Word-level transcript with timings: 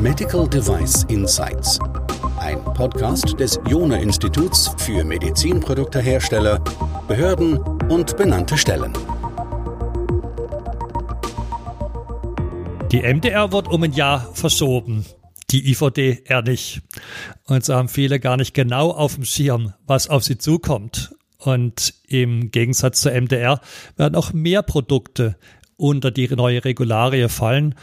Medical 0.00 0.48
Device 0.48 1.04
Insights. 1.04 1.78
Ein 2.38 2.62
Podcast 2.64 3.38
des 3.38 3.60
Jona 3.68 3.96
Instituts 3.96 4.74
für 4.78 5.04
Medizinproduktehersteller, 5.04 6.58
Behörden 7.06 7.58
und 7.90 8.16
benannte 8.16 8.56
Stellen. 8.56 8.92
Die 12.90 13.02
MDR 13.02 13.52
wird 13.52 13.68
um 13.68 13.82
ein 13.82 13.92
Jahr 13.92 14.32
verschoben. 14.34 15.04
Die 15.50 15.70
IVD 15.70 16.22
eher 16.24 16.42
nicht. 16.42 16.82
Und 17.44 17.64
so 17.64 17.74
haben 17.74 17.88
viele 17.88 18.20
gar 18.20 18.36
nicht 18.36 18.54
genau 18.54 18.90
auf 18.90 19.16
dem 19.16 19.24
Schirm, 19.24 19.74
was 19.86 20.08
auf 20.08 20.24
sie 20.24 20.38
zukommt. 20.38 21.14
Und 21.38 21.94
im 22.06 22.50
Gegensatz 22.50 23.00
zur 23.00 23.12
MDR 23.12 23.60
werden 23.96 24.14
auch 24.14 24.32
mehr 24.32 24.62
Produkte 24.62 25.36
unter 25.80 26.10
die 26.10 26.28
neue 26.28 26.64
Regularie 26.64 27.28
fallen. 27.28 27.74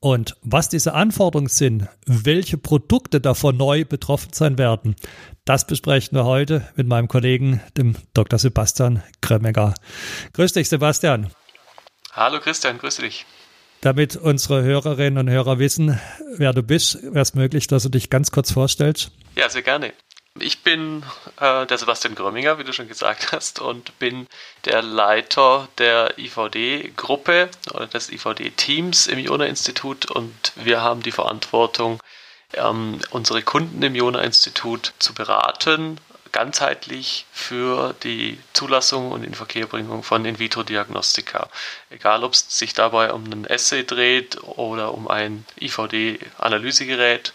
Und 0.00 0.36
was 0.42 0.68
diese 0.68 0.92
Anforderungen 0.92 1.48
sind, 1.48 1.88
welche 2.04 2.58
Produkte 2.58 3.22
davon 3.22 3.56
neu 3.56 3.86
betroffen 3.86 4.34
sein 4.34 4.58
werden, 4.58 4.96
das 5.46 5.66
besprechen 5.66 6.18
wir 6.18 6.24
heute 6.24 6.68
mit 6.76 6.86
meinem 6.86 7.08
Kollegen, 7.08 7.62
dem 7.78 7.96
Dr. 8.12 8.38
Sebastian 8.38 9.02
Krömmecker. 9.22 9.74
Grüß 10.34 10.52
dich, 10.52 10.68
Sebastian. 10.68 11.30
Hallo 12.12 12.38
Christian, 12.38 12.76
grüße 12.78 13.00
dich. 13.00 13.24
Damit 13.80 14.16
unsere 14.16 14.62
Hörerinnen 14.62 15.18
und 15.18 15.30
Hörer 15.30 15.58
wissen, 15.58 15.98
wer 16.36 16.52
du 16.52 16.62
bist, 16.62 17.02
wäre 17.02 17.20
es 17.20 17.34
möglich, 17.34 17.66
dass 17.66 17.84
du 17.84 17.88
dich 17.88 18.10
ganz 18.10 18.30
kurz 18.30 18.52
vorstellst? 18.52 19.10
Ja, 19.36 19.48
sehr 19.48 19.62
gerne. 19.62 19.92
Ich 20.40 20.64
bin 20.64 21.04
äh, 21.38 21.64
der 21.64 21.78
Sebastian 21.78 22.16
Gröminger, 22.16 22.58
wie 22.58 22.64
du 22.64 22.72
schon 22.72 22.88
gesagt 22.88 23.30
hast, 23.30 23.60
und 23.60 23.96
bin 24.00 24.26
der 24.64 24.82
Leiter 24.82 25.68
der 25.78 26.18
IVD-Gruppe 26.18 27.50
oder 27.72 27.86
des 27.86 28.10
IVD-Teams 28.10 29.06
im 29.06 29.20
Jona-Institut 29.20 30.10
und 30.10 30.52
wir 30.56 30.82
haben 30.82 31.04
die 31.04 31.12
Verantwortung, 31.12 32.00
ähm, 32.54 33.00
unsere 33.10 33.42
Kunden 33.42 33.80
im 33.80 33.94
Jona-Institut 33.94 34.92
zu 34.98 35.14
beraten, 35.14 36.00
ganzheitlich 36.32 37.26
für 37.32 37.94
die 38.02 38.40
Zulassung 38.54 39.12
und 39.12 39.22
Inverkehrbringung 39.22 40.02
von 40.02 40.24
In-vitro-Diagnostika. 40.24 41.48
Egal, 41.90 42.24
ob 42.24 42.32
es 42.32 42.58
sich 42.58 42.74
dabei 42.74 43.12
um 43.12 43.24
einen 43.24 43.48
Assay 43.48 43.84
dreht 43.84 44.42
oder 44.42 44.94
um 44.94 45.06
ein 45.06 45.46
IVD-Analysegerät 45.60 47.34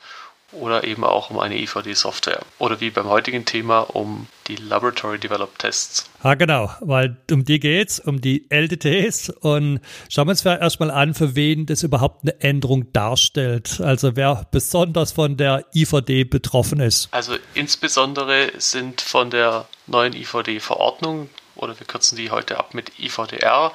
oder 0.51 0.83
eben 0.83 1.03
auch 1.03 1.29
um 1.29 1.39
eine 1.39 1.57
EVD-Software. 1.57 2.41
Oder 2.57 2.79
wie 2.79 2.89
beim 2.89 3.07
heutigen 3.07 3.45
Thema 3.45 3.81
um 3.81 4.27
die 4.47 4.55
Laboratory 4.55 5.19
Developed 5.19 5.59
Tests. 5.59 6.09
Ah, 6.23 6.33
genau, 6.33 6.71
weil 6.81 7.17
um 7.31 7.45
die 7.45 7.59
geht's, 7.59 7.99
um 7.99 8.19
die 8.19 8.47
LDTs. 8.49 9.29
Und 9.29 9.79
schauen 10.09 10.27
wir 10.27 10.31
uns 10.31 10.43
erstmal 10.43 10.91
an, 10.91 11.13
für 11.13 11.35
wen 11.35 11.65
das 11.65 11.83
überhaupt 11.83 12.23
eine 12.23 12.39
Änderung 12.41 12.91
darstellt. 12.93 13.79
Also 13.79 14.15
wer 14.15 14.47
besonders 14.51 15.11
von 15.11 15.37
der 15.37 15.65
IVD 15.73 16.23
betroffen 16.23 16.79
ist. 16.79 17.09
Also 17.11 17.35
insbesondere 17.53 18.51
sind 18.57 19.01
von 19.01 19.29
der 19.29 19.67
neuen 19.85 20.13
IVD-Verordnung 20.13 21.29
oder 21.55 21.77
wir 21.77 21.85
kürzen 21.85 22.17
die 22.17 22.31
heute 22.31 22.57
ab 22.57 22.73
mit 22.73 22.99
IVDR, 22.99 23.73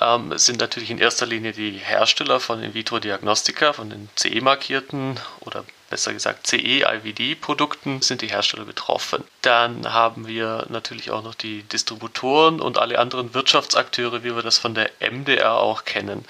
ähm, 0.00 0.36
sind 0.36 0.60
natürlich 0.60 0.90
in 0.90 0.98
erster 0.98 1.26
Linie 1.26 1.52
die 1.52 1.72
Hersteller 1.72 2.38
von 2.38 2.62
In-vitro-Diagnostika, 2.62 3.72
von 3.72 3.90
den 3.90 4.08
CE-markierten 4.16 5.18
oder 5.40 5.64
besser 5.90 6.12
gesagt 6.12 6.46
CE-IVD-Produkten 6.46 8.02
sind 8.02 8.22
die 8.22 8.28
Hersteller 8.28 8.64
betroffen. 8.64 9.24
Dann 9.42 9.92
haben 9.92 10.26
wir 10.26 10.66
natürlich 10.68 11.10
auch 11.10 11.22
noch 11.22 11.34
die 11.34 11.62
Distributoren 11.64 12.60
und 12.60 12.78
alle 12.78 12.98
anderen 12.98 13.34
Wirtschaftsakteure, 13.34 14.24
wie 14.24 14.34
wir 14.34 14.42
das 14.42 14.58
von 14.58 14.74
der 14.74 14.90
MDR 15.00 15.54
auch 15.54 15.84
kennen. 15.84 16.24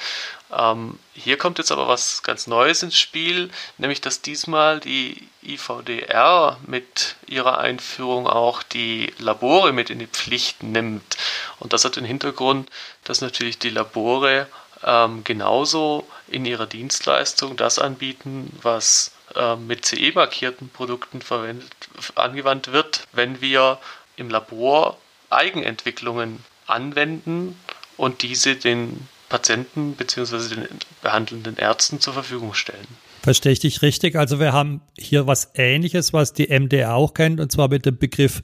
Ähm, 0.57 0.99
hier 1.15 1.39
kommt 1.39 1.59
jetzt 1.59 1.73
aber 1.73 1.89
was 1.89 2.23
ganz 2.23 2.47
Neues 2.47 2.83
ins 2.83 2.99
Spiel, 2.99 3.51
nämlich 3.79 4.01
dass 4.01 4.21
diesmal 4.21 4.81
die 4.81 5.29
IVDR 5.43 6.59
mit 6.67 7.17
ihrer 7.27 7.59
Einführung 7.59 8.27
auch 8.27 8.63
die 8.63 9.13
Labore 9.19 9.73
mit 9.73 9.91
in 9.91 9.99
die 9.99 10.07
Pflicht 10.07 10.63
nimmt. 10.63 11.17
Und 11.59 11.73
das 11.73 11.85
hat 11.85 11.97
den 11.97 12.05
Hintergrund, 12.05 12.71
dass 13.05 13.21
natürlich 13.21 13.59
die 13.59 13.71
Labore 13.71 14.47
ähm, 14.85 15.25
genauso 15.25 16.07
in 16.29 16.45
ihrer 16.45 16.67
Dienstleistung 16.67 17.57
das 17.57 17.79
anbieten, 17.79 18.57
was 18.63 19.13
äh, 19.35 19.57
mit 19.57 19.85
CE-markierten 19.85 20.69
Produkten 20.69 21.21
angewandt 22.15 22.73
wird, 22.73 23.07
wenn 23.13 23.41
wir 23.41 23.79
im 24.17 24.31
Labor 24.31 24.99
Eigenentwicklungen 25.31 26.45
anwenden 26.67 27.59
und 27.97 28.23
diese 28.23 28.57
den 28.57 29.09
Patienten 29.29 29.95
bzw. 29.95 30.55
den 30.55 30.69
behandelnden 31.03 31.57
Ärzten 31.57 32.01
zur 32.01 32.13
Verfügung 32.13 32.55
stellen. 32.55 32.87
Verstehe 33.23 33.53
ich 33.53 33.61
dich 33.61 33.83
richtig? 33.83 34.17
Also 34.17 34.39
wir 34.39 34.53
haben 34.53 34.83
hier 34.99 35.27
was 35.27 35.51
Ähnliches, 35.55 36.13
was 36.13 36.35
die 36.35 36.49
MDR 36.49 36.95
auch 36.95 37.15
kennt, 37.15 37.41
und 37.41 37.51
zwar 37.51 37.69
mit 37.69 37.87
dem 37.87 37.97
Begriff 37.97 38.43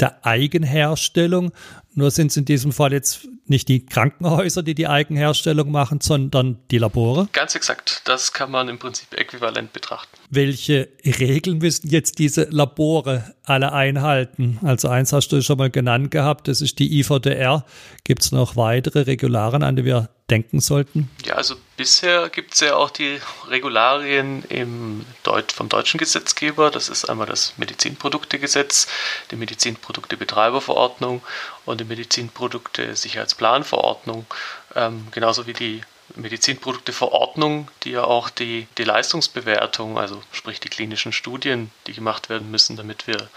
der 0.00 0.24
Eigenherstellung. 0.24 1.52
Nur 1.94 2.10
sind 2.10 2.30
es 2.30 2.36
in 2.36 2.44
diesem 2.44 2.72
Fall 2.72 2.92
jetzt 2.92 3.26
nicht 3.46 3.68
die 3.68 3.84
Krankenhäuser, 3.84 4.62
die 4.62 4.74
die 4.74 4.86
Eigenherstellung 4.86 5.70
machen, 5.70 6.00
sondern 6.00 6.58
die 6.70 6.78
Labore. 6.78 7.28
Ganz 7.32 7.54
exakt. 7.54 8.02
Das 8.04 8.32
kann 8.32 8.50
man 8.50 8.68
im 8.68 8.78
Prinzip 8.78 9.18
äquivalent 9.18 9.72
betrachten. 9.72 10.16
Welche 10.30 10.88
Regeln 11.04 11.58
müssen 11.58 11.88
jetzt 11.88 12.18
diese 12.20 12.44
Labore 12.44 13.34
alle 13.42 13.72
einhalten? 13.72 14.60
Also 14.62 14.88
eins 14.88 15.12
hast 15.12 15.28
du 15.28 15.42
schon 15.42 15.58
mal 15.58 15.70
genannt 15.70 16.10
gehabt, 16.10 16.46
das 16.46 16.60
ist 16.60 16.78
die 16.78 17.00
IVDR. 17.00 17.64
Gibt 18.04 18.22
es 18.22 18.32
noch 18.32 18.54
weitere 18.54 19.00
Regularien, 19.00 19.62
an 19.62 19.76
die 19.76 19.84
wir 19.84 20.10
denken 20.30 20.60
sollten? 20.60 21.10
Ja, 21.24 21.34
also 21.34 21.56
bisher 21.76 22.28
gibt 22.28 22.54
es 22.54 22.60
ja 22.60 22.76
auch 22.76 22.90
die 22.90 23.20
Regularien 23.48 24.44
im 24.48 25.04
Deut 25.22 25.50
vom 25.52 25.68
deutschen 25.68 25.98
Gesetzgeber. 25.98 26.70
Das 26.70 26.88
ist 26.88 27.04
einmal 27.06 27.26
das 27.26 27.54
Medizinproduktegesetz, 27.56 28.86
die 29.30 29.36
Medizinproduktebetreiberverordnung 29.36 31.22
und 31.64 31.80
die 31.80 31.84
Medizinprodukte-Sicherheitsplanverordnung, 31.84 34.26
ähm, 34.74 35.06
genauso 35.10 35.46
wie 35.46 35.54
die 35.54 35.80
Medizinprodukteverordnung, 36.16 37.70
die 37.82 37.92
ja 37.92 38.04
auch 38.04 38.30
die, 38.30 38.66
die 38.78 38.84
Leistungsbewertung, 38.84 39.98
also 39.98 40.22
sprich 40.32 40.60
die 40.60 40.68
klinischen 40.68 41.12
Studien, 41.12 41.70
die 41.86 41.92
gemacht 41.92 42.28
werden 42.28 42.50
müssen, 42.50 42.76
damit 42.76 43.06
wir 43.06 43.28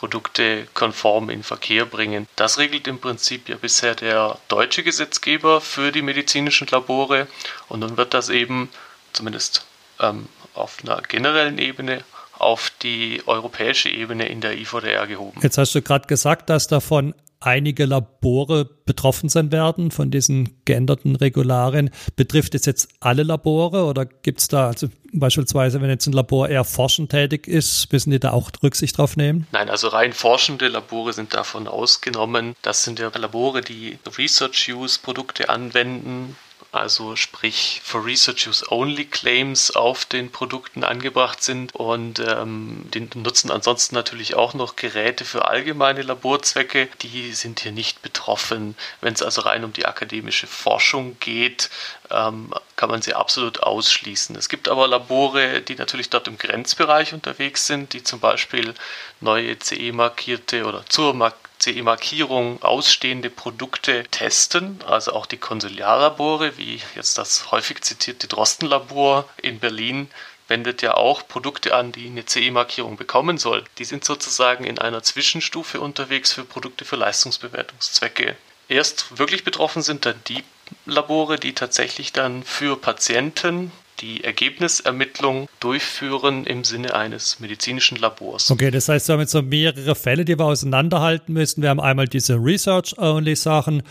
Produkte 0.00 0.66
konform 0.72 1.28
in 1.28 1.42
Verkehr 1.42 1.84
bringen. 1.84 2.26
Das 2.34 2.56
regelt 2.56 2.88
im 2.88 2.98
Prinzip 2.98 3.50
ja 3.50 3.56
bisher 3.56 3.94
der 3.94 4.38
deutsche 4.48 4.82
Gesetzgeber 4.82 5.60
für 5.60 5.92
die 5.92 6.00
medizinischen 6.00 6.66
Labore 6.68 7.26
und 7.68 7.80
nun 7.80 7.98
wird 7.98 8.14
das 8.14 8.30
eben 8.30 8.70
zumindest 9.12 9.66
ähm, 10.00 10.26
auf 10.54 10.78
einer 10.82 11.02
generellen 11.02 11.58
Ebene 11.58 12.02
auf 12.38 12.72
die 12.82 13.22
europäische 13.26 13.90
Ebene 13.90 14.26
in 14.26 14.40
der 14.40 14.56
IVDR 14.56 15.06
gehoben. 15.06 15.38
Jetzt 15.42 15.58
hast 15.58 15.74
du 15.74 15.82
gerade 15.82 16.06
gesagt, 16.06 16.48
dass 16.48 16.66
davon 16.66 17.14
einige 17.40 17.86
Labore 17.86 18.64
betroffen 18.84 19.28
sein 19.28 19.50
werden 19.50 19.90
von 19.90 20.10
diesen 20.10 20.60
geänderten 20.64 21.16
Regularien. 21.16 21.90
Betrifft 22.16 22.54
es 22.54 22.66
jetzt 22.66 22.88
alle 23.00 23.22
Labore 23.22 23.84
oder 23.84 24.04
gibt 24.04 24.40
es 24.40 24.48
da, 24.48 24.68
also 24.68 24.88
beispielsweise, 25.12 25.80
wenn 25.80 25.90
jetzt 25.90 26.06
ein 26.06 26.12
Labor 26.12 26.48
eher 26.48 26.64
forschend 26.64 27.10
tätig 27.10 27.48
ist, 27.48 27.90
müssen 27.92 28.10
die 28.10 28.20
da 28.20 28.32
auch 28.32 28.50
Rücksicht 28.62 28.98
drauf 28.98 29.16
nehmen? 29.16 29.46
Nein, 29.52 29.70
also 29.70 29.88
rein 29.88 30.12
forschende 30.12 30.68
Labore 30.68 31.12
sind 31.12 31.34
davon 31.34 31.66
ausgenommen. 31.66 32.54
Das 32.62 32.84
sind 32.84 32.98
ja 32.98 33.10
Labore, 33.16 33.62
die 33.62 33.98
Research-Use-Produkte 34.18 35.48
anwenden, 35.48 36.36
also 36.72 37.16
sprich 37.16 37.80
for 37.82 38.04
Research 38.04 38.46
Use 38.46 38.64
Only 38.70 39.04
Claims 39.04 39.72
auf 39.72 40.04
den 40.04 40.30
Produkten 40.30 40.84
angebracht 40.84 41.42
sind 41.42 41.74
und 41.74 42.20
ähm, 42.20 42.84
die 42.94 43.08
nutzen 43.14 43.50
ansonsten 43.50 43.96
natürlich 43.96 44.36
auch 44.36 44.54
noch 44.54 44.76
Geräte 44.76 45.24
für 45.24 45.48
allgemeine 45.48 46.02
Laborzwecke. 46.02 46.88
Die 47.02 47.32
sind 47.32 47.60
hier 47.60 47.72
nicht 47.72 48.02
betroffen. 48.02 48.76
Wenn 49.00 49.14
es 49.14 49.22
also 49.22 49.40
rein 49.42 49.64
um 49.64 49.72
die 49.72 49.86
akademische 49.86 50.46
Forschung 50.46 51.16
geht, 51.18 51.70
ähm, 52.10 52.54
kann 52.76 52.88
man 52.88 53.02
sie 53.02 53.14
absolut 53.14 53.62
ausschließen. 53.62 54.36
Es 54.36 54.48
gibt 54.48 54.68
aber 54.68 54.86
Labore, 54.86 55.62
die 55.62 55.74
natürlich 55.74 56.08
dort 56.08 56.28
im 56.28 56.38
Grenzbereich 56.38 57.12
unterwegs 57.12 57.66
sind, 57.66 57.92
die 57.92 58.04
zum 58.04 58.20
Beispiel 58.20 58.74
neue 59.20 59.58
CE-markierte 59.58 60.64
oder 60.64 60.84
zur 60.88 61.14
Mark 61.14 61.49
CE-Markierung 61.60 62.62
ausstehende 62.62 63.30
Produkte 63.30 64.04
testen, 64.10 64.80
also 64.86 65.12
auch 65.12 65.26
die 65.26 65.36
Konsiliarlabore, 65.36 66.56
wie 66.56 66.80
jetzt 66.96 67.18
das 67.18 67.50
häufig 67.50 67.82
zitierte 67.82 68.26
Drostenlabor 68.26 69.28
in 69.42 69.60
Berlin, 69.60 70.10
wendet 70.48 70.82
ja 70.82 70.94
auch 70.94 71.28
Produkte 71.28 71.74
an, 71.74 71.92
die 71.92 72.06
eine 72.06 72.24
CE-Markierung 72.26 72.96
bekommen 72.96 73.38
soll. 73.38 73.64
Die 73.78 73.84
sind 73.84 74.04
sozusagen 74.04 74.64
in 74.64 74.78
einer 74.78 75.02
Zwischenstufe 75.02 75.80
unterwegs 75.80 76.32
für 76.32 76.44
Produkte 76.44 76.84
für 76.84 76.96
Leistungsbewertungszwecke. 76.96 78.36
Erst 78.68 79.18
wirklich 79.18 79.44
betroffen 79.44 79.82
sind 79.82 80.06
dann 80.06 80.20
die 80.28 80.42
Labore, 80.86 81.38
die 81.38 81.54
tatsächlich 81.54 82.12
dann 82.12 82.42
für 82.42 82.76
Patienten 82.76 83.72
die 84.00 84.24
Ergebnisermittlung 84.24 85.48
durchführen 85.60 86.44
im 86.44 86.64
Sinne 86.64 86.94
eines 86.94 87.40
medizinischen 87.40 87.98
Labors. 87.98 88.50
Okay, 88.50 88.70
das 88.70 88.88
heißt, 88.88 89.08
wir 89.08 89.14
haben 89.14 89.20
jetzt 89.20 89.32
so 89.32 89.42
mehrere 89.42 89.94
Fälle, 89.94 90.24
die 90.24 90.38
wir 90.38 90.44
auseinanderhalten 90.44 91.32
müssen. 91.34 91.62
Wir 91.62 91.70
haben 91.70 91.80
einmal 91.80 92.06
diese 92.06 92.34
Research-Only-Sachen, 92.34 93.82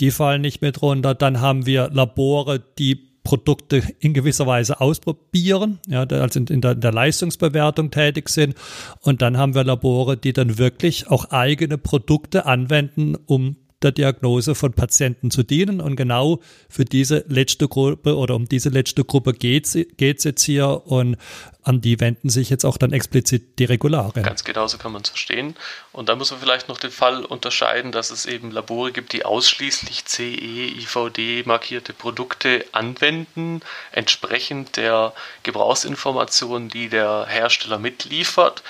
die 0.00 0.10
fallen 0.10 0.42
nicht 0.42 0.62
mit 0.62 0.82
runter. 0.82 1.14
Dann 1.14 1.40
haben 1.40 1.66
wir 1.66 1.90
Labore, 1.90 2.62
die 2.78 3.06
Produkte 3.26 3.82
in 3.98 4.14
gewisser 4.14 4.46
Weise 4.46 4.80
ausprobieren, 4.80 5.80
ja, 5.88 6.04
also 6.04 6.38
in, 6.38 6.60
der, 6.60 6.72
in 6.72 6.80
der 6.80 6.92
Leistungsbewertung 6.92 7.90
tätig 7.90 8.28
sind. 8.28 8.54
Und 9.00 9.20
dann 9.20 9.36
haben 9.36 9.56
wir 9.56 9.64
Labore, 9.64 10.16
die 10.16 10.32
dann 10.32 10.58
wirklich 10.58 11.08
auch 11.08 11.30
eigene 11.32 11.76
Produkte 11.76 12.46
anwenden, 12.46 13.16
um 13.26 13.56
der 13.86 13.92
Diagnose 13.92 14.54
von 14.54 14.72
Patienten 14.72 15.30
zu 15.30 15.42
dienen. 15.42 15.80
Und 15.80 15.96
genau 15.96 16.40
für 16.68 16.84
diese 16.84 17.24
letzte 17.28 17.68
Gruppe 17.68 18.16
oder 18.16 18.34
um 18.34 18.48
diese 18.48 18.68
letzte 18.68 19.04
Gruppe 19.04 19.32
geht 19.32 19.66
es 19.66 20.24
jetzt 20.24 20.42
hier. 20.42 20.82
Und 20.86 21.16
an 21.62 21.80
die 21.80 21.98
wenden 21.98 22.28
sich 22.28 22.50
jetzt 22.50 22.64
auch 22.64 22.76
dann 22.76 22.92
explizit 22.92 23.58
die 23.58 23.64
Regularien. 23.64 24.24
Ganz 24.24 24.44
genau 24.44 24.66
so 24.68 24.78
kann 24.78 24.92
man 24.92 25.02
es 25.02 25.08
verstehen. 25.08 25.56
Und 25.92 26.08
da 26.08 26.14
muss 26.14 26.30
man 26.30 26.40
vielleicht 26.40 26.68
noch 26.68 26.78
den 26.78 26.92
Fall 26.92 27.24
unterscheiden, 27.24 27.90
dass 27.90 28.10
es 28.10 28.26
eben 28.26 28.50
Labore 28.52 28.92
gibt, 28.92 29.12
die 29.12 29.24
ausschließlich 29.24 30.04
CE, 30.04 30.22
IVD 30.22 31.44
markierte 31.44 31.92
Produkte 31.92 32.64
anwenden, 32.72 33.62
entsprechend 33.92 34.76
der 34.76 35.12
Gebrauchsinformationen, 35.42 36.68
die 36.68 36.88
der 36.88 37.26
Hersteller 37.28 37.78
mitliefert 37.78 38.62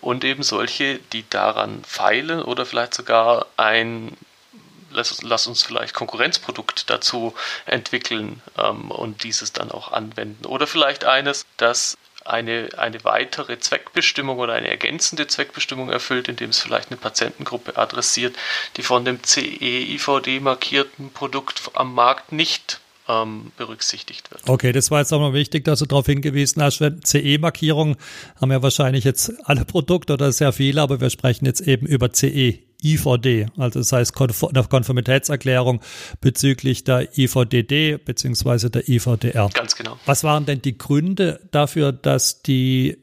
und 0.00 0.22
eben 0.22 0.42
solche, 0.42 1.00
die 1.12 1.24
daran 1.28 1.82
feilen 1.84 2.42
oder 2.42 2.66
vielleicht 2.66 2.94
sogar 2.94 3.46
ein 3.56 4.16
lass, 4.94 5.22
lass 5.22 5.46
uns 5.46 5.62
vielleicht 5.62 5.94
Konkurrenzprodukt 5.94 6.88
dazu 6.88 7.34
entwickeln 7.66 8.40
ähm, 8.58 8.90
und 8.90 9.22
dieses 9.24 9.52
dann 9.52 9.70
auch 9.70 9.92
anwenden. 9.92 10.46
Oder 10.46 10.66
vielleicht 10.66 11.04
eines, 11.04 11.46
das 11.56 11.96
eine, 12.24 12.68
eine 12.76 13.04
weitere 13.04 13.58
Zweckbestimmung 13.58 14.38
oder 14.38 14.54
eine 14.54 14.68
ergänzende 14.68 15.26
Zweckbestimmung 15.26 15.90
erfüllt, 15.90 16.28
indem 16.28 16.50
es 16.50 16.58
vielleicht 16.58 16.90
eine 16.90 16.96
Patientengruppe 16.96 17.76
adressiert, 17.76 18.34
die 18.76 18.82
von 18.82 19.04
dem 19.04 19.22
CE-IVD 19.22 20.40
markierten 20.40 21.10
Produkt 21.10 21.70
am 21.74 21.94
Markt 21.94 22.32
nicht 22.32 22.80
ähm, 23.08 23.52
berücksichtigt 23.56 24.30
wird. 24.30 24.48
Okay, 24.48 24.72
das 24.72 24.90
war 24.90 25.00
jetzt 25.00 25.12
auch 25.12 25.20
noch 25.20 25.34
wichtig, 25.34 25.64
dass 25.64 25.80
du 25.80 25.86
darauf 25.86 26.06
hingewiesen 26.06 26.62
hast. 26.62 26.78
CE-Markierung 26.78 27.96
haben 28.40 28.50
ja 28.50 28.62
wahrscheinlich 28.62 29.04
jetzt 29.04 29.32
alle 29.44 29.64
Produkte 29.64 30.14
oder 30.14 30.32
sehr 30.32 30.52
viele, 30.52 30.80
aber 30.80 31.00
wir 31.00 31.10
sprechen 31.10 31.44
jetzt 31.44 31.60
eben 31.60 31.86
über 31.86 32.12
CE. 32.12 32.58
IVD, 32.84 33.46
also 33.56 33.80
das 33.80 33.92
heißt 33.92 34.14
eine 34.20 34.64
Konformitätserklärung 34.64 35.80
bezüglich 36.20 36.84
der 36.84 37.18
IVDD 37.18 38.04
bzw. 38.04 38.68
der 38.68 38.88
IVDR. 38.88 39.48
Ganz 39.52 39.74
genau. 39.74 39.98
Was 40.06 40.22
waren 40.24 40.46
denn 40.46 40.62
die 40.62 40.76
Gründe 40.76 41.40
dafür, 41.50 41.92
dass 41.92 42.42
die 42.42 42.98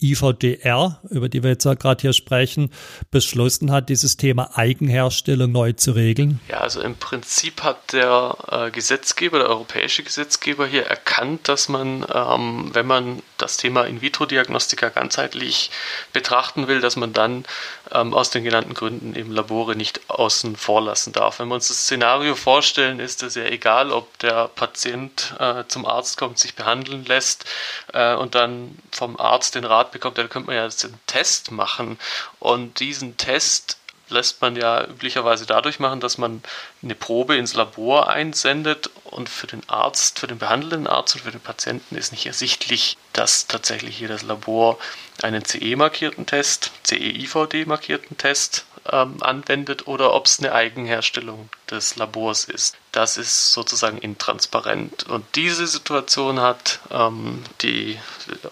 IVDR, 0.00 1.00
über 1.10 1.28
die 1.28 1.42
wir 1.42 1.50
jetzt 1.50 1.64
gerade 1.64 2.00
hier 2.00 2.12
sprechen, 2.12 2.70
beschlossen 3.10 3.72
hat, 3.72 3.88
dieses 3.88 4.16
Thema 4.16 4.56
Eigenherstellung 4.56 5.50
neu 5.50 5.72
zu 5.72 5.92
regeln? 5.92 6.40
Ja, 6.48 6.58
also 6.58 6.80
im 6.80 6.94
Prinzip 6.94 7.62
hat 7.62 7.92
der 7.92 8.36
äh, 8.50 8.70
Gesetzgeber, 8.70 9.38
der 9.38 9.48
europäische 9.48 10.04
Gesetzgeber 10.04 10.66
hier 10.66 10.86
erkannt, 10.86 11.48
dass 11.48 11.68
man, 11.68 12.06
ähm, 12.12 12.70
wenn 12.72 12.86
man 12.86 13.22
das 13.48 13.56
Thema 13.56 13.84
In-vitro-Diagnostika 13.84 14.90
ganzheitlich 14.90 15.70
betrachten 16.12 16.68
will, 16.68 16.80
dass 16.80 16.96
man 16.96 17.12
dann 17.12 17.44
ähm, 17.92 18.12
aus 18.12 18.30
den 18.30 18.44
genannten 18.44 18.74
Gründen 18.74 19.16
eben 19.16 19.32
Labore 19.32 19.74
nicht 19.74 20.10
außen 20.10 20.56
vor 20.56 20.82
lassen 20.82 21.12
darf. 21.12 21.38
Wenn 21.38 21.48
wir 21.48 21.54
uns 21.54 21.68
das 21.68 21.82
Szenario 21.82 22.34
vorstellen, 22.34 23.00
ist 23.00 23.22
es 23.22 23.34
ja 23.34 23.44
egal, 23.44 23.90
ob 23.90 24.18
der 24.18 24.48
Patient 24.48 25.34
äh, 25.38 25.64
zum 25.68 25.86
Arzt 25.86 26.18
kommt, 26.18 26.38
sich 26.38 26.54
behandeln 26.54 27.06
lässt 27.06 27.46
äh, 27.94 28.14
und 28.14 28.34
dann 28.34 28.78
vom 28.92 29.18
Arzt 29.18 29.54
den 29.54 29.64
Rat 29.64 29.92
bekommt, 29.92 30.18
dann 30.18 30.28
könnte 30.28 30.48
man 30.48 30.56
ja 30.56 30.64
einen 30.64 31.00
Test 31.06 31.50
machen 31.50 31.98
und 32.38 32.80
diesen 32.80 33.16
Test 33.16 33.78
lässt 34.10 34.40
man 34.40 34.56
ja 34.56 34.84
üblicherweise 34.84 35.46
dadurch 35.46 35.78
machen, 35.78 36.00
dass 36.00 36.18
man 36.18 36.42
eine 36.82 36.94
Probe 36.94 37.36
ins 37.36 37.54
Labor 37.54 38.08
einsendet 38.08 38.90
und 39.04 39.28
für 39.28 39.46
den 39.46 39.68
Arzt, 39.68 40.18
für 40.18 40.26
den 40.26 40.38
behandelnden 40.38 40.86
Arzt 40.86 41.16
und 41.16 41.22
für 41.22 41.30
den 41.30 41.40
Patienten 41.40 41.96
ist 41.96 42.12
nicht 42.12 42.26
ersichtlich, 42.26 42.96
dass 43.12 43.46
tatsächlich 43.46 43.96
hier 43.96 44.08
das 44.08 44.22
Labor 44.22 44.78
einen 45.22 45.44
CE-markierten 45.44 46.26
Test, 46.26 46.70
CE-IVD-markierten 46.84 48.16
Test 48.16 48.66
ähm, 48.92 49.22
anwendet 49.22 49.86
oder 49.86 50.14
ob 50.14 50.26
es 50.26 50.38
eine 50.38 50.52
Eigenherstellung 50.52 51.48
des 51.70 51.96
Labors 51.96 52.44
ist. 52.44 52.76
Das 52.92 53.16
ist 53.16 53.52
sozusagen 53.52 53.98
intransparent. 53.98 55.04
Und 55.08 55.24
diese 55.36 55.66
Situation 55.66 56.40
hat 56.40 56.80
ähm, 56.90 57.44
die 57.60 57.98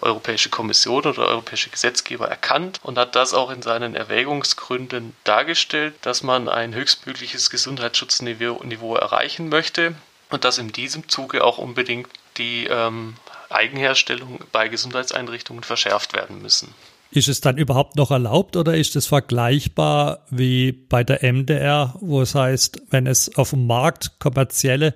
Europäische 0.01 0.49
Kommission 0.49 0.99
oder 0.99 1.13
der 1.13 1.25
europäische 1.25 1.69
Gesetzgeber 1.69 2.27
erkannt 2.27 2.79
und 2.83 2.97
hat 2.97 3.15
das 3.15 3.33
auch 3.33 3.49
in 3.51 3.61
seinen 3.61 3.95
Erwägungsgründen 3.95 5.15
dargestellt, 5.23 5.95
dass 6.01 6.23
man 6.23 6.49
ein 6.49 6.73
höchstmögliches 6.73 7.49
Gesundheitsschutzniveau 7.49 8.95
erreichen 8.95 9.49
möchte 9.49 9.95
und 10.29 10.43
dass 10.43 10.57
in 10.57 10.71
diesem 10.71 11.09
Zuge 11.09 11.43
auch 11.43 11.57
unbedingt 11.57 12.09
die 12.37 12.67
ähm, 12.67 13.15
Eigenherstellung 13.49 14.39
bei 14.51 14.67
Gesundheitseinrichtungen 14.67 15.63
verschärft 15.63 16.13
werden 16.13 16.41
müssen. 16.41 16.73
Ist 17.11 17.27
es 17.29 17.41
dann 17.41 17.57
überhaupt 17.57 17.95
noch 17.95 18.11
erlaubt 18.11 18.55
oder 18.57 18.75
ist 18.75 18.95
es 18.95 19.07
vergleichbar 19.07 20.25
wie 20.29 20.71
bei 20.71 21.03
der 21.03 21.23
MDR, 21.23 21.95
wo 22.01 22.21
es 22.21 22.35
heißt, 22.35 22.81
wenn 22.89 23.07
es 23.07 23.35
auf 23.37 23.51
dem 23.51 23.65
Markt 23.65 24.19
kommerzielle 24.19 24.93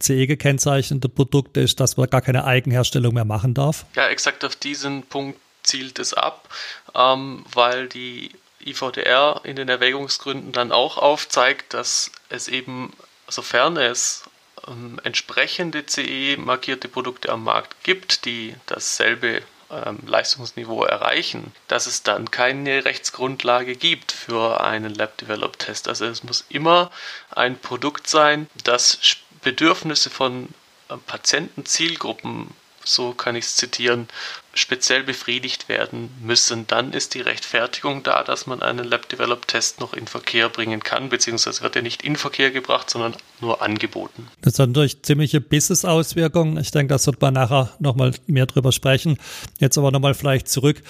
CE 0.00 0.26
gekennzeichnete 0.26 1.08
Produkte 1.08 1.60
ist, 1.60 1.80
dass 1.80 1.96
man 1.96 2.08
gar 2.08 2.20
keine 2.20 2.44
Eigenherstellung 2.44 3.14
mehr 3.14 3.24
machen 3.24 3.54
darf? 3.54 3.84
Ja, 3.96 4.08
exakt 4.08 4.44
auf 4.44 4.54
diesen 4.54 5.02
Punkt 5.02 5.40
zielt 5.62 5.98
es 5.98 6.14
ab, 6.14 6.48
ähm, 6.94 7.44
weil 7.52 7.88
die 7.88 8.30
IVDR 8.64 9.40
in 9.44 9.56
den 9.56 9.68
Erwägungsgründen 9.68 10.52
dann 10.52 10.72
auch 10.72 10.98
aufzeigt, 10.98 11.74
dass 11.74 12.10
es 12.28 12.48
eben, 12.48 12.92
sofern 13.28 13.76
es 13.76 14.24
ähm, 14.66 15.00
entsprechende 15.04 15.84
CE-markierte 15.86 16.88
Produkte 16.88 17.30
am 17.30 17.44
Markt 17.44 17.82
gibt, 17.82 18.24
die 18.24 18.54
dasselbe 18.66 19.42
ähm, 19.70 19.98
Leistungsniveau 20.06 20.84
erreichen, 20.84 21.52
dass 21.68 21.86
es 21.86 22.02
dann 22.02 22.30
keine 22.30 22.84
Rechtsgrundlage 22.84 23.76
gibt 23.76 24.12
für 24.12 24.62
einen 24.62 24.94
Lab-Developed-Test. 24.94 25.88
Also 25.88 26.06
es 26.06 26.24
muss 26.24 26.44
immer 26.48 26.90
ein 27.30 27.58
Produkt 27.58 28.08
sein, 28.08 28.48
das 28.64 28.98
Bedürfnisse 29.42 30.10
von 30.10 30.48
äh, 30.88 30.96
Patienten, 30.96 31.66
Zielgruppen 31.66 32.54
so 32.88 33.12
kann 33.12 33.36
ich 33.36 33.44
es 33.44 33.56
zitieren, 33.56 34.08
speziell 34.54 35.04
befriedigt 35.04 35.68
werden 35.68 36.10
müssen, 36.22 36.66
dann 36.66 36.92
ist 36.92 37.14
die 37.14 37.20
Rechtfertigung 37.20 38.02
da, 38.02 38.24
dass 38.24 38.46
man 38.46 38.62
einen 38.62 38.84
Lab-Developed-Test 38.84 39.80
noch 39.80 39.92
in 39.92 40.06
Verkehr 40.06 40.48
bringen 40.48 40.82
kann, 40.82 41.08
beziehungsweise 41.08 41.62
wird 41.62 41.76
er 41.76 41.82
nicht 41.82 42.02
in 42.02 42.16
Verkehr 42.16 42.50
gebracht, 42.50 42.90
sondern 42.90 43.14
nur 43.40 43.62
angeboten. 43.62 44.28
Das 44.42 44.58
hat 44.58 44.70
natürlich 44.70 45.02
ziemliche 45.02 45.40
Business-Auswirkungen. 45.40 46.56
Ich 46.58 46.70
denke, 46.70 46.94
da 46.94 47.06
wird 47.06 47.20
man 47.20 47.34
nachher 47.34 47.74
nochmal 47.78 48.12
mehr 48.26 48.46
drüber 48.46 48.72
sprechen. 48.72 49.18
Jetzt 49.58 49.78
aber 49.78 49.90
nochmal 49.90 50.14
vielleicht 50.14 50.48
zurück. 50.48 50.82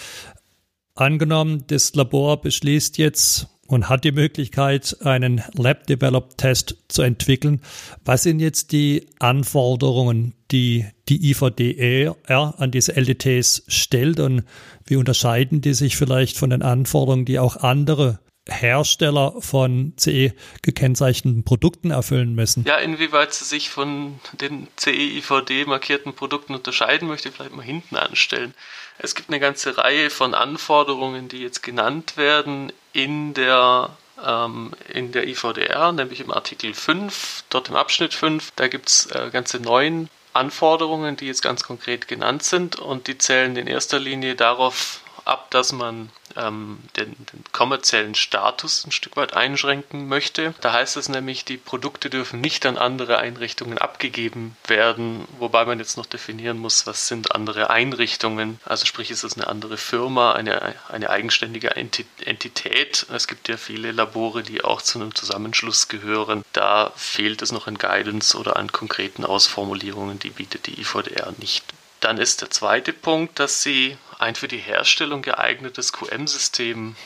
Angenommen, 0.94 1.64
das 1.68 1.94
Labor 1.94 2.40
beschließt 2.40 2.98
jetzt, 2.98 3.48
und 3.68 3.90
hat 3.90 4.02
die 4.04 4.12
Möglichkeit, 4.12 4.96
einen 5.02 5.42
Lab-Developed-Test 5.52 6.76
zu 6.88 7.02
entwickeln. 7.02 7.60
Was 8.04 8.22
sind 8.22 8.40
jetzt 8.40 8.72
die 8.72 9.06
Anforderungen, 9.18 10.34
die 10.50 10.86
die 11.08 11.30
IVDR 11.30 12.16
an 12.58 12.70
diese 12.70 12.96
LDTs 12.96 13.64
stellt 13.68 14.20
und 14.20 14.44
wie 14.84 14.96
unterscheiden 14.96 15.60
die 15.60 15.74
sich 15.74 15.96
vielleicht 15.96 16.36
von 16.36 16.50
den 16.50 16.62
Anforderungen, 16.62 17.24
die 17.24 17.38
auch 17.38 17.56
andere 17.56 18.18
Hersteller 18.48 19.34
von 19.40 19.92
CE 19.98 20.32
gekennzeichneten 20.62 21.44
Produkten 21.44 21.90
erfüllen 21.90 22.34
müssen. 22.34 22.64
Ja, 22.64 22.76
inwieweit 22.76 23.34
sie 23.34 23.44
sich 23.44 23.68
von 23.68 24.20
den 24.32 24.68
CE-IVD 24.76 25.66
markierten 25.66 26.14
Produkten 26.14 26.54
unterscheiden, 26.54 27.08
möchte 27.08 27.28
ich 27.28 27.34
vielleicht 27.34 27.54
mal 27.54 27.62
hinten 27.62 27.96
anstellen. 27.96 28.54
Es 28.98 29.14
gibt 29.14 29.28
eine 29.28 29.38
ganze 29.38 29.76
Reihe 29.76 30.10
von 30.10 30.34
Anforderungen, 30.34 31.28
die 31.28 31.38
jetzt 31.38 31.62
genannt 31.62 32.16
werden 32.16 32.72
in 32.92 33.34
der 33.34 33.96
ähm, 34.24 34.72
in 34.92 35.12
der 35.12 35.28
IVDR, 35.28 35.92
nämlich 35.92 36.20
im 36.20 36.32
Artikel 36.32 36.74
5, 36.74 37.44
dort 37.50 37.68
im 37.68 37.76
Abschnitt 37.76 38.14
5, 38.14 38.52
da 38.56 38.66
gibt 38.66 38.88
es 38.88 39.06
äh, 39.06 39.30
ganze 39.30 39.60
neun 39.60 40.08
Anforderungen, 40.32 41.16
die 41.16 41.26
jetzt 41.26 41.42
ganz 41.42 41.64
konkret 41.64 42.08
genannt 42.08 42.42
sind 42.42 42.76
und 42.76 43.06
die 43.06 43.18
zählen 43.18 43.56
in 43.56 43.66
erster 43.66 43.98
Linie 43.98 44.34
darauf 44.34 45.00
ab, 45.28 45.50
dass 45.50 45.72
man 45.72 46.10
ähm, 46.36 46.78
den, 46.96 47.14
den, 47.32 47.44
kommerziellen 47.52 48.14
Status 48.14 48.84
ein 48.86 48.92
Stück 48.92 49.16
weit 49.16 49.34
einschränken 49.34 50.08
möchte. 50.08 50.54
Da 50.60 50.72
heißt 50.72 50.96
es 50.96 51.08
nämlich, 51.08 51.44
die 51.44 51.56
Produkte 51.56 52.10
dürfen 52.10 52.40
nicht 52.40 52.66
an 52.66 52.78
andere 52.78 53.18
Einrichtungen 53.18 53.78
abgegeben 53.78 54.56
werden, 54.66 55.26
wobei 55.38 55.64
man 55.64 55.78
jetzt 55.78 55.96
noch 55.96 56.06
definieren 56.06 56.58
muss, 56.58 56.86
was 56.86 57.08
sind 57.08 57.34
andere 57.34 57.70
Einrichtungen. 57.70 58.60
Also 58.64 58.86
sprich, 58.86 59.10
ist 59.10 59.24
es 59.24 59.36
eine 59.36 59.46
andere 59.46 59.76
Firma, 59.76 60.32
eine, 60.32 60.74
eine 60.88 61.10
eigenständige 61.10 61.74
Entität. 61.76 63.06
Es 63.12 63.26
gibt 63.26 63.48
ja 63.48 63.56
viele 63.56 63.92
Labore, 63.92 64.42
die 64.42 64.62
auch 64.62 64.82
zu 64.82 65.00
einem 65.00 65.14
Zusammenschluss 65.14 65.88
gehören. 65.88 66.44
Da 66.52 66.92
fehlt 66.96 67.42
es 67.42 67.52
noch 67.52 67.66
an 67.66 67.78
Guidance 67.78 68.36
oder 68.36 68.56
an 68.56 68.72
konkreten 68.72 69.24
Ausformulierungen, 69.24 70.18
die 70.18 70.30
bietet 70.30 70.66
die 70.66 70.80
IVDR 70.80 71.32
nicht. 71.38 71.64
Dann 72.00 72.18
ist 72.18 72.42
der 72.42 72.50
zweite 72.50 72.92
Punkt, 72.92 73.38
dass 73.38 73.62
sie 73.62 73.96
ein 74.18 74.34
für 74.34 74.48
die 74.48 74.58
Herstellung 74.58 75.22
geeignetes 75.22 75.92
QM-System 75.92 76.96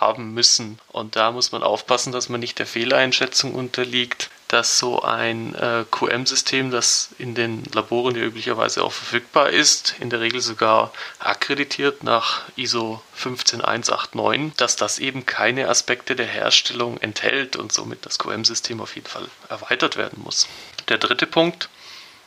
haben 0.00 0.32
müssen. 0.34 0.78
Und 0.88 1.16
da 1.16 1.32
muss 1.32 1.52
man 1.52 1.62
aufpassen, 1.62 2.12
dass 2.12 2.28
man 2.28 2.40
nicht 2.40 2.58
der 2.58 2.66
Fehleinschätzung 2.66 3.54
unterliegt, 3.54 4.30
dass 4.48 4.78
so 4.78 5.02
ein 5.02 5.54
äh, 5.54 5.84
QM-System, 5.90 6.70
das 6.70 7.10
in 7.18 7.34
den 7.34 7.64
Laboren 7.74 8.16
ja 8.16 8.22
üblicherweise 8.22 8.82
auch 8.82 8.92
verfügbar 8.92 9.50
ist, 9.50 9.94
in 10.00 10.08
der 10.08 10.20
Regel 10.20 10.40
sogar 10.40 10.92
akkreditiert 11.18 12.02
nach 12.02 12.42
ISO 12.56 13.02
15189, 13.14 14.56
dass 14.56 14.76
das 14.76 14.98
eben 14.98 15.26
keine 15.26 15.68
Aspekte 15.68 16.16
der 16.16 16.26
Herstellung 16.26 16.98
enthält 16.98 17.56
und 17.56 17.72
somit 17.72 18.06
das 18.06 18.18
QM-System 18.18 18.80
auf 18.80 18.94
jeden 18.94 19.08
Fall 19.08 19.28
erweitert 19.50 19.96
werden 19.96 20.22
muss. 20.22 20.48
Der 20.88 20.96
dritte 20.96 21.26
Punkt 21.26 21.68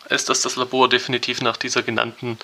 ist, 0.10 0.30
dass 0.30 0.42
das 0.42 0.56
Labor 0.56 0.90
definitiv 0.90 1.42
nach 1.42 1.58
dieser 1.58 1.84
genannten 1.84 2.38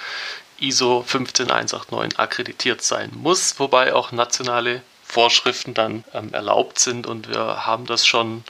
ISO 0.59 1.03
15189 1.03 2.19
akkreditiert 2.19 2.81
sein 2.81 3.11
muss, 3.13 3.59
wobei 3.59 3.93
auch 3.93 4.11
nationale 4.11 4.81
Vorschriften 5.03 5.73
dann 5.73 6.03
ähm, 6.13 6.33
erlaubt 6.33 6.79
sind 6.79 7.07
und 7.07 7.29
wir 7.29 7.65
haben 7.65 7.85
das 7.85 8.05
schon 8.05 8.43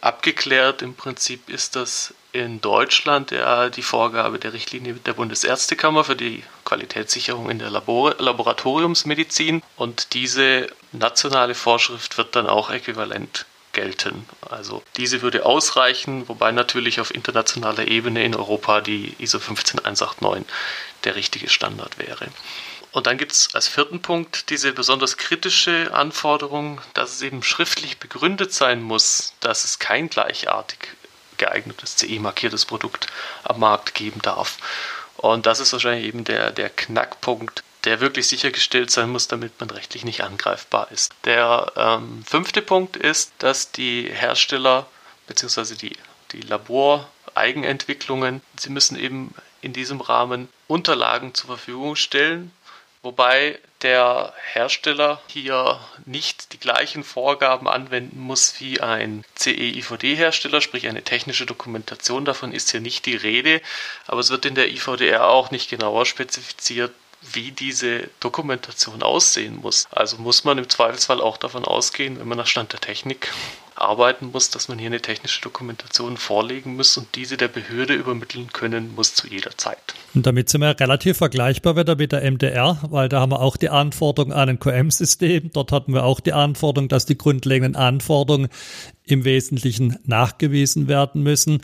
abgeklärt. 0.00 0.82
Im 0.82 0.94
Prinzip 0.94 1.48
ist 1.48 1.76
das 1.76 2.14
in 2.32 2.60
Deutschland 2.60 3.30
ja 3.30 3.68
die 3.68 3.82
Vorgabe 3.82 4.38
der 4.38 4.52
Richtlinie 4.52 4.94
der 4.94 5.14
Bundesärztekammer 5.14 6.04
für 6.04 6.16
die 6.16 6.44
Qualitätssicherung 6.64 7.50
in 7.50 7.58
der 7.58 7.70
Labor 7.70 8.14
Laboratoriumsmedizin 8.18 9.62
und 9.76 10.14
diese 10.14 10.68
nationale 10.92 11.54
Vorschrift 11.54 12.16
wird 12.18 12.36
dann 12.36 12.48
auch 12.48 12.70
äquivalent 12.70 13.46
gelten. 13.74 14.26
Also 14.48 14.82
diese 14.96 15.20
würde 15.20 15.44
ausreichen, 15.44 16.28
wobei 16.28 16.52
natürlich 16.52 17.00
auf 17.00 17.14
internationaler 17.14 17.86
Ebene 17.86 18.24
in 18.24 18.34
Europa 18.34 18.80
die 18.80 19.14
ISO 19.18 19.38
15189 19.38 20.46
der 21.04 21.16
richtige 21.16 21.50
Standard 21.50 21.98
wäre. 21.98 22.28
Und 22.92 23.08
dann 23.08 23.18
gibt 23.18 23.32
es 23.32 23.54
als 23.54 23.66
vierten 23.66 24.00
Punkt 24.00 24.50
diese 24.50 24.72
besonders 24.72 25.16
kritische 25.16 25.92
Anforderung, 25.92 26.80
dass 26.94 27.12
es 27.12 27.22
eben 27.22 27.42
schriftlich 27.42 27.98
begründet 27.98 28.52
sein 28.52 28.80
muss, 28.80 29.34
dass 29.40 29.64
es 29.64 29.80
kein 29.80 30.08
gleichartig 30.08 30.78
geeignetes 31.36 31.96
CE-markiertes 31.96 32.64
Produkt 32.64 33.08
am 33.42 33.58
Markt 33.58 33.94
geben 33.94 34.22
darf. 34.22 34.58
Und 35.16 35.46
das 35.46 35.58
ist 35.58 35.72
wahrscheinlich 35.72 36.06
eben 36.06 36.22
der, 36.22 36.52
der 36.52 36.70
Knackpunkt, 36.70 37.64
der 37.84 38.00
wirklich 38.00 38.28
sichergestellt 38.28 38.90
sein 38.90 39.10
muss, 39.10 39.28
damit 39.28 39.60
man 39.60 39.70
rechtlich 39.70 40.04
nicht 40.04 40.22
angreifbar 40.22 40.90
ist. 40.90 41.12
Der 41.24 41.72
ähm, 41.76 42.24
fünfte 42.24 42.62
Punkt 42.62 42.96
ist, 42.96 43.32
dass 43.38 43.72
die 43.72 44.08
Hersteller 44.10 44.86
bzw. 45.26 45.74
die, 45.74 45.96
die 46.32 46.40
Laboreigenentwicklungen, 46.40 48.40
sie 48.58 48.70
müssen 48.70 48.98
eben 48.98 49.34
in 49.60 49.72
diesem 49.72 50.00
Rahmen 50.00 50.48
Unterlagen 50.66 51.34
zur 51.34 51.48
Verfügung 51.48 51.96
stellen, 51.96 52.52
wobei 53.02 53.58
der 53.82 54.32
Hersteller 54.52 55.20
hier 55.26 55.78
nicht 56.06 56.54
die 56.54 56.58
gleichen 56.58 57.04
Vorgaben 57.04 57.68
anwenden 57.68 58.18
muss 58.18 58.58
wie 58.60 58.80
ein 58.80 59.26
CE-IVD-Hersteller, 59.36 60.62
sprich 60.62 60.88
eine 60.88 61.02
technische 61.02 61.44
Dokumentation. 61.44 62.24
Davon 62.24 62.52
ist 62.52 62.70
hier 62.70 62.80
nicht 62.80 63.04
die 63.04 63.16
Rede, 63.16 63.60
aber 64.06 64.20
es 64.20 64.30
wird 64.30 64.46
in 64.46 64.54
der 64.54 64.70
IVDR 64.70 65.28
auch 65.28 65.50
nicht 65.50 65.68
genauer 65.68 66.06
spezifiziert, 66.06 66.94
wie 67.32 67.52
diese 67.52 68.08
Dokumentation 68.20 69.02
aussehen 69.02 69.56
muss. 69.56 69.86
Also 69.90 70.18
muss 70.18 70.44
man 70.44 70.58
im 70.58 70.68
Zweifelsfall 70.68 71.20
auch 71.20 71.36
davon 71.36 71.64
ausgehen, 71.64 72.18
wenn 72.18 72.28
man 72.28 72.38
nach 72.38 72.46
Stand 72.46 72.72
der 72.72 72.80
Technik 72.80 73.32
arbeiten 73.76 74.30
muss, 74.32 74.50
dass 74.50 74.68
man 74.68 74.78
hier 74.78 74.86
eine 74.86 75.00
technische 75.00 75.40
Dokumentation 75.42 76.16
vorlegen 76.16 76.76
muss 76.76 76.96
und 76.96 77.08
diese 77.14 77.36
der 77.36 77.48
Behörde 77.48 77.94
übermitteln 77.94 78.52
können 78.52 78.94
muss 78.94 79.14
zu 79.14 79.26
jeder 79.26 79.56
Zeit. 79.56 79.78
Und 80.14 80.26
damit 80.26 80.48
sind 80.48 80.60
wir 80.60 80.78
relativ 80.78 81.18
vergleichbar 81.18 81.76
wieder 81.76 81.96
mit 81.96 82.12
der 82.12 82.30
MDR, 82.30 82.78
weil 82.88 83.08
da 83.08 83.20
haben 83.20 83.32
wir 83.32 83.40
auch 83.40 83.56
die 83.56 83.70
Anforderung 83.70 84.32
an 84.32 84.48
ein 84.48 84.60
QM-System. 84.60 85.50
Dort 85.52 85.72
hatten 85.72 85.92
wir 85.92 86.04
auch 86.04 86.20
die 86.20 86.32
Anforderung, 86.32 86.88
dass 86.88 87.06
die 87.06 87.18
grundlegenden 87.18 87.76
Anforderungen 87.76 88.48
im 89.04 89.24
Wesentlichen 89.24 89.98
nachgewiesen 90.04 90.88
werden 90.88 91.22
müssen. 91.22 91.60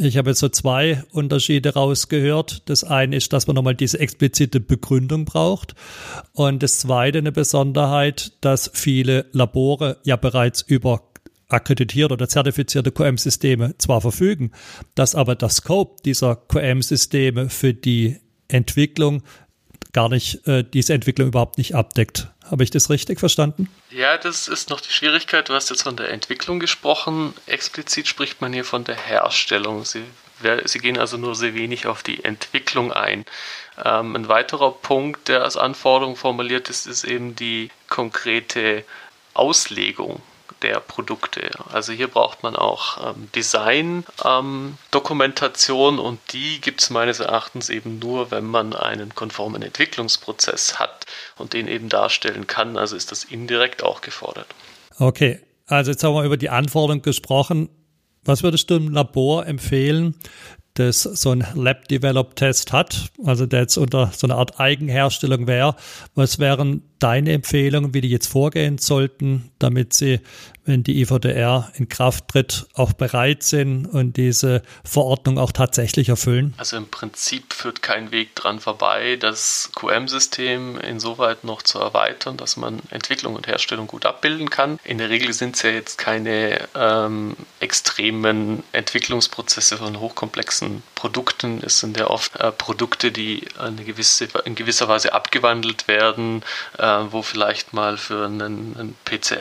Ich 0.00 0.16
habe 0.16 0.30
jetzt 0.30 0.38
so 0.38 0.48
zwei 0.48 1.02
Unterschiede 1.10 1.74
rausgehört. 1.74 2.62
Das 2.66 2.84
eine 2.84 3.16
ist, 3.16 3.32
dass 3.32 3.48
man 3.48 3.56
nochmal 3.56 3.74
diese 3.74 3.98
explizite 3.98 4.60
Begründung 4.60 5.24
braucht. 5.24 5.74
Und 6.32 6.62
das 6.62 6.78
zweite 6.78 7.18
eine 7.18 7.32
Besonderheit, 7.32 8.30
dass 8.40 8.70
viele 8.72 9.26
Labore 9.32 9.96
ja 10.04 10.14
bereits 10.14 10.62
über 10.62 11.02
akkreditierte 11.48 12.14
oder 12.14 12.28
zertifizierte 12.28 12.92
QM-Systeme 12.92 13.74
zwar 13.78 14.00
verfügen, 14.00 14.52
dass 14.94 15.16
aber 15.16 15.34
der 15.34 15.48
Scope 15.48 16.00
dieser 16.04 16.36
QM-Systeme 16.36 17.48
für 17.48 17.74
die 17.74 18.18
Entwicklung 18.46 19.24
gar 19.92 20.08
nicht, 20.08 20.46
äh, 20.46 20.62
diese 20.62 20.94
Entwicklung 20.94 21.28
überhaupt 21.28 21.58
nicht 21.58 21.74
abdeckt. 21.74 22.30
Habe 22.50 22.64
ich 22.64 22.70
das 22.70 22.88
richtig 22.90 23.20
verstanden? 23.20 23.68
Ja, 23.90 24.16
das 24.16 24.48
ist 24.48 24.70
noch 24.70 24.80
die 24.80 24.90
Schwierigkeit. 24.90 25.48
Du 25.48 25.54
hast 25.54 25.70
jetzt 25.70 25.82
von 25.82 25.96
der 25.96 26.10
Entwicklung 26.10 26.60
gesprochen. 26.60 27.34
Explizit 27.46 28.08
spricht 28.08 28.40
man 28.40 28.52
hier 28.52 28.64
von 28.64 28.84
der 28.84 28.96
Herstellung. 28.96 29.84
Sie, 29.84 30.04
sie 30.64 30.78
gehen 30.78 30.98
also 30.98 31.16
nur 31.16 31.34
sehr 31.34 31.54
wenig 31.54 31.86
auf 31.86 32.02
die 32.02 32.24
Entwicklung 32.24 32.92
ein. 32.92 33.26
Ähm, 33.84 34.16
ein 34.16 34.28
weiterer 34.28 34.72
Punkt, 34.72 35.28
der 35.28 35.44
als 35.44 35.56
Anforderung 35.56 36.16
formuliert 36.16 36.70
ist, 36.70 36.86
ist 36.86 37.04
eben 37.04 37.36
die 37.36 37.70
konkrete 37.88 38.84
Auslegung 39.34 40.22
der 40.62 40.80
Produkte. 40.80 41.50
Also 41.72 41.92
hier 41.92 42.08
braucht 42.08 42.42
man 42.42 42.56
auch 42.56 43.14
ähm, 43.14 43.28
Design-Dokumentation 43.34 45.94
ähm, 45.94 46.00
und 46.00 46.20
die 46.32 46.60
gibt 46.60 46.82
es 46.82 46.90
meines 46.90 47.20
Erachtens 47.20 47.70
eben 47.70 47.98
nur, 47.98 48.30
wenn 48.30 48.44
man 48.44 48.74
einen 48.74 49.14
konformen 49.14 49.62
Entwicklungsprozess 49.62 50.78
hat 50.78 51.06
und 51.36 51.52
den 51.52 51.68
eben 51.68 51.88
darstellen 51.88 52.46
kann. 52.46 52.76
Also 52.76 52.96
ist 52.96 53.12
das 53.12 53.24
indirekt 53.24 53.82
auch 53.82 54.00
gefordert. 54.00 54.48
Okay, 54.98 55.40
also 55.66 55.90
jetzt 55.90 56.02
haben 56.02 56.14
wir 56.14 56.24
über 56.24 56.36
die 56.36 56.50
Anforderungen 56.50 57.02
gesprochen. 57.02 57.68
Was 58.24 58.42
würdest 58.42 58.70
du 58.70 58.76
im 58.76 58.92
Labor 58.92 59.46
empfehlen, 59.46 60.16
das 60.74 61.02
so 61.02 61.30
ein 61.30 61.46
Lab-Developed-Test 61.54 62.72
hat, 62.72 63.10
also 63.24 63.46
der 63.46 63.60
jetzt 63.60 63.76
unter 63.76 64.12
so 64.14 64.26
einer 64.26 64.36
Art 64.36 64.60
Eigenherstellung 64.60 65.46
wäre? 65.46 65.76
Was 66.14 66.38
wären 66.38 66.82
deine 66.98 67.32
Empfehlungen, 67.32 67.94
wie 67.94 68.00
die 68.00 68.10
jetzt 68.10 68.26
vorgehen 68.26 68.78
sollten, 68.78 69.50
damit 69.58 69.92
sie 69.92 70.20
wenn 70.68 70.84
die 70.84 71.00
IVDR 71.00 71.72
in 71.74 71.88
Kraft 71.88 72.28
tritt, 72.28 72.66
auch 72.74 72.92
bereit 72.92 73.42
sind 73.42 73.86
und 73.86 74.18
diese 74.18 74.62
Verordnung 74.84 75.38
auch 75.38 75.50
tatsächlich 75.50 76.10
erfüllen? 76.10 76.54
Also 76.58 76.76
im 76.76 76.88
Prinzip 76.88 77.54
führt 77.54 77.80
kein 77.80 78.12
Weg 78.12 78.34
dran 78.36 78.60
vorbei, 78.60 79.16
das 79.16 79.70
QM-System 79.74 80.78
insoweit 80.78 81.42
noch 81.42 81.62
zu 81.62 81.78
erweitern, 81.78 82.36
dass 82.36 82.58
man 82.58 82.80
Entwicklung 82.90 83.34
und 83.34 83.46
Herstellung 83.46 83.86
gut 83.86 84.04
abbilden 84.04 84.50
kann. 84.50 84.78
In 84.84 84.98
der 84.98 85.08
Regel 85.08 85.32
sind 85.32 85.56
es 85.56 85.62
ja 85.62 85.70
jetzt 85.70 85.96
keine 85.96 86.68
ähm, 86.74 87.34
extremen 87.60 88.62
Entwicklungsprozesse 88.72 89.78
von 89.78 89.98
hochkomplexen 89.98 90.82
Produkten. 90.94 91.62
Es 91.64 91.80
sind 91.80 91.96
ja 91.96 92.08
oft 92.08 92.36
äh, 92.36 92.52
Produkte, 92.52 93.10
die 93.10 93.48
eine 93.58 93.84
gewisse, 93.84 94.28
in 94.44 94.54
gewisser 94.54 94.86
Weise 94.86 95.14
abgewandelt 95.14 95.88
werden, 95.88 96.42
äh, 96.76 96.84
wo 97.08 97.22
vielleicht 97.22 97.72
mal 97.72 97.96
für 97.96 98.26
einen, 98.26 98.76
einen 98.76 98.96